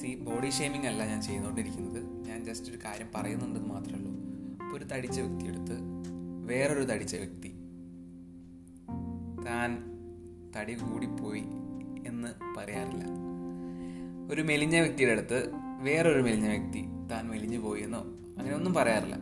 സി 0.02 0.16
ബോഡി 0.16 0.50
ഷേമിംഗ് 0.50 0.88
അല്ല 0.88 1.06
ഞാൻ 1.06 1.22
ചെയ്തുകൊണ്ടിരിക്കുന്നത്. 1.22 2.28
ഞാൻ 2.28 2.46
ജസ്റ്റ് 2.46 2.70
ഒരു 2.72 2.78
കാര്യം 2.86 3.08
പറയുന്നുണ്ടെന്ന് 3.16 3.70
മാത്രമേ 3.70 3.98
ഉള്ളൂ. 3.98 4.12
ഇപ്പോൾ 4.64 4.78
ഒരു 4.78 4.84
തടിച്ച 4.84 5.20
വ്യക്തിയെടുത്ത് 5.20 5.78
വേറൊരു 6.46 6.84
തടിച്ച 6.84 7.16
വ്യക്തി 7.16 7.50
താൻ 9.48 9.78
തടി 10.58 10.74
കൂടിപ്പോയി 10.74 11.44
എന്ന് 12.08 12.58
പറയാറില്ല. 12.58 13.04
ഒരു 14.34 14.42
മെലിഞ്ഞ 14.42 14.80
വ്യക്തിയുടെ 14.80 15.12
അടുത്ത് 15.12 15.52
വേറൊരു 15.82 16.22
മെലിഞ്ഞ 16.22 16.48
വ്യക്തി 16.48 16.86
താൻ 17.12 17.30
മെലിഞ്ഞു 17.30 17.58
പോയി 17.58 17.82
എന്നോ 17.82 18.00
അങ്ങനെ 18.38 18.56
ഒന്നും 18.56 18.74
പറയാറില്ല. 18.74 19.16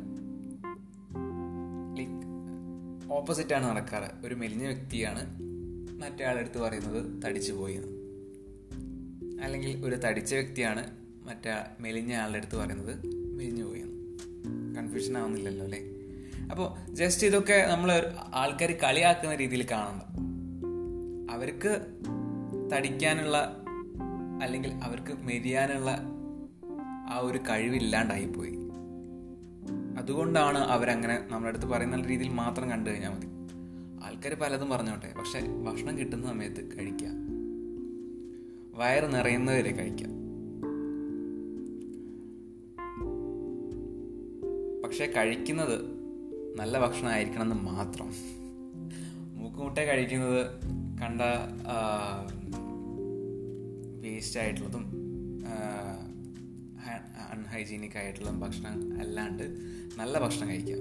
ലൈക്ക് 1.98 2.28
ഓപ്പോസിറ്റാണ് 3.13 3.66
നടക്കാറ്. 3.66 4.26
ഒരു 4.26 4.36
മെലിഞ്ഞ 4.36 4.66
വ്യക്തിയാണ് 4.66 5.40
മറ്റേ 6.02 6.26
ആളെടുത്ത് 6.26 6.60
പറയുന്നത് 6.60 7.24
തടിച്ചു 7.24 7.54
പോയി 7.54 7.97
അല്ലെങ്കിൽ 9.41 9.86
ഒരു 9.86 9.95
തടിച്ച 9.95 10.34
വ്യക്തിയാണ് 10.34 10.91
മറ്റേ 11.26 11.52
മെലിഞ്ഞ 11.80 12.15
ആളുടെ 12.15 12.38
അടുത്ത് 12.38 12.56
പറയുന്നത് 12.56 13.08
മെലിഞ്ഞു 13.08 13.63
പോയി 13.63 13.82
കൺഫ്യൂഷൻ 14.78 15.17
ആവുന്നില്ലല്ലോ 15.17 15.65
അല്ലേ? 15.65 15.80
അപ്പോൾ 16.52 16.93
ജസ്റ്റ് 16.93 17.28
ഇതൊക്കെ 17.28 17.67
നമ്മൾ 17.69 18.13
ആൾക്കാർ 18.34 18.71
കളിയാക്കുന്ന 18.71 19.36
രീതിയിൽ 19.36 19.67
കാണണ്ട 19.71 20.04
അവർക്ക് 21.32 21.82
തടിക്കാനുള്ള 22.73 23.63
അല്ലെങ്കിൽ 24.41 24.71
അവർക്ക് 24.71 25.13
മെരിയാനുള്ള 25.13 26.00
ആ 27.10 27.17
ഒരു 27.17 27.38
കഴിവില്ലാണ്ടായിപ്പോയി 27.38 28.58
അതുകൊണ്ടാണ് 29.97 30.58
അവരങ്ങനെ 30.58 31.19
നമ്മുടെ 31.32 31.50
അടുത്ത് 31.50 31.65
പറയുന്ന 31.65 32.02
രീതിയിൽ 32.02 32.30
മാത്രം 32.30 32.69
കണ്ടു 32.69 32.89
കഴിഞ്ഞാൽ 32.89 33.10
മതി. 33.10 33.28
ആൾക്കാർ 34.06 34.34
പലതും 34.34 34.69
പറഞ്ഞോട്ടെ 34.69 35.13
പക്ഷെ 35.17 35.39
ഭക്ഷണം 35.39 35.97
കിട്ടുന്ന 35.97 36.28
സമയത്ത് 36.28 36.78
കഴിക്കുക. 36.78 37.27
വയറ് 38.78 39.13
നിറയുന്നവരെ 39.13 39.72
കഴിക്കാം. 39.72 40.12
പക്ഷെ 44.84 45.06
കഴിക്കുന്നത് 45.06 45.80
നല്ല 46.58 46.80
ഭക്ഷണമായിരിക്കണം 46.80 47.44
എന്ന് 47.44 47.56
മാത്രം. 47.56 48.13
മൂക്കുമുട്ട 49.36 49.80
കഴിക്കുന്നത് 49.80 50.46
കണ്ട 51.02 51.22
വേസ്റ്റ് 54.02 54.40
ആയിട്ടുള്ളതും 54.40 54.86
അൺഹൈജീനിക് 57.32 57.98
ആയിട്ടുള്ള 57.98 58.30
ഭക്ഷണം 58.32 59.00
അല്ലാണ്ട് 59.00 59.44
നല്ല 59.98 60.20
ഭക്ഷണം 60.20 60.50
കഴിക്കാം. 60.50 60.80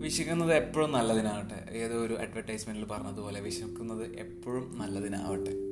വിശക്കുന്നത് 0.00 0.54
എപ്പോഴും 0.54 0.92
നല്ലതിനാവട്ടെ. 0.92 1.72
ഏതോ 1.72 1.94
ഒരു 1.94 2.14
അഡ്വർടൈസ്മെന്റിൽ 2.14 2.86
പറഞ്ഞതുപോലെ 2.86 3.40
വിശക്കുന്നത് 3.40 4.14
എപ്പോഴും 4.16 4.78
നല്ലതിനാവട്ടെ. 4.78 5.67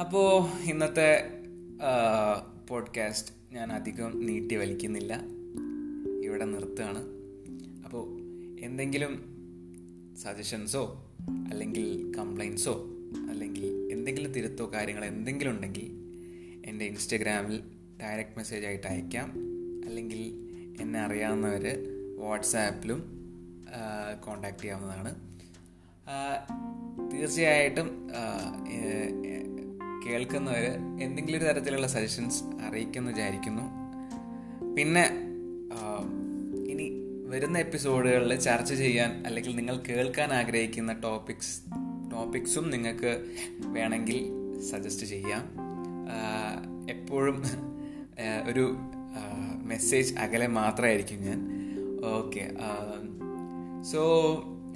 അപ്പോൾ 0.00 0.48
ഇന്നത്തെ 0.70 1.28
പോഡ്കാസ്റ്റ് 2.68 3.54
ഞാൻ 3.54 3.72
അധികം 3.72 4.26
നീട്ടി 4.26 4.54
വലിക്കുന്നില്ല. 4.56 5.20
ഇവിടെ 6.24 6.44
നിർത്തുകയാണ്. 6.44 7.02
അപ്പോൾ 7.84 8.20
എന്തെങ്കിലും 8.60 9.24
സജഷൻസോ 10.22 11.10
അല്ലെങ്കിൽ 11.50 12.12
കംപ്ലൈൻസോ 12.18 12.90
അല്ലെങ്കിൽ 13.30 13.88
എന്തെങ്കിലും 13.92 14.32
തിരുത്തോ 14.32 14.72
കാര്യങ്ങൾ 14.72 15.04
എന്തെങ്കിലും 15.04 15.50
ഉണ്ടെങ്കിൽ 15.50 15.90
എന്റെ 16.66 16.84
ഇൻസ്റ്റഗ്രാമിൽ 16.84 17.60
ഡയറക്റ്റ് 18.02 18.36
മെസ്സേജ് 18.36 18.66
ആയിട്ട് 18.66 18.86
അയക്കാം. 18.86 19.32
അല്ലെങ്കിൽ 19.84 20.20
എന്നെ 20.80 21.00
അറിയാവുന്നവർ 21.00 21.78
വാട്സാപ്പിലും 22.18 23.02
കോണ്ടാക്ട് 24.26 24.58
ചെയ്യാവുന്നതാണ്. 24.58 25.14
തീർച്ചയായിട്ടും 27.12 28.10
കേൾക്കുന്നവർ 30.06 30.64
എന്തെങ്കിലും 31.02 31.38
ഒരു 31.38 31.44
തരത്തിലുള്ള 31.44 31.86
സജഷൻസ് 31.86 32.42
അറിയിക്കുമെന്ന് 32.68 33.12
വിചാരിക്കുന്നു. 33.12 33.62
പിന്നെ 34.74 35.04
ഇനി 36.70 37.02
വരുന്ന 37.26 37.58
എപ്പിസോഡുകളിൽ 37.58 38.36
ചർച്ച 38.36 38.74
ചെയ്യാൻ 38.74 39.26
അല്ലെങ്കിൽ 39.26 39.56
നിങ്ങൾ 39.56 39.78
കേൾക്കാൻ 39.88 40.32
ആഗ്രഹിക്കുന്ന 40.32 40.92
ടോപ്പിക്സ് 40.92 41.60
ടോപ്പിക്സും 42.12 42.70
നിങ്ങൾക്ക് 42.70 43.24
വേണമെങ്കിൽ 43.64 44.30
സജസ്റ്റ് 44.70 45.06
ചെയ്യാം. 45.06 45.44
എപ്പോഴും 46.90 47.42
ഒരു 48.48 48.76
മെസ്സേജ് 49.62 50.14
അകലെ 50.14 50.46
മാത്രമായിരിക്കും 50.46 51.22
ഞാൻ. 51.22 51.40
ഓക്കെ 52.04 52.50
സോ 53.82 54.02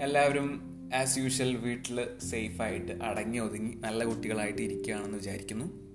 എല്ലാവരും 0.02 0.65
ആസ് 0.94 1.18
യൂഷ്വൽ 1.18 1.56
വീട്ടിൽ 1.56 2.18
സേഫായിട്ട് 2.18 2.92
അടങ്ങി 2.92 3.38
ഒതുങ്ങി 3.38 3.74
നല്ല 3.74 4.04
കുട്ടികളായിട്ട് 4.04 4.62
ഇരിക്കുകയാണെന്ന് 4.62 5.18
വിചാരിക്കുന്നു. 5.18 5.86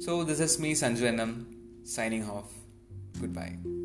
So 0.00 0.22
this 0.22 0.42
is 0.42 0.62
me 0.62 0.74
Sanju 0.74 1.04
N 1.04 1.20
M 1.20 1.46
signing 1.94 2.24
off 2.24 2.56
good 3.20 3.34
bye 3.34 3.77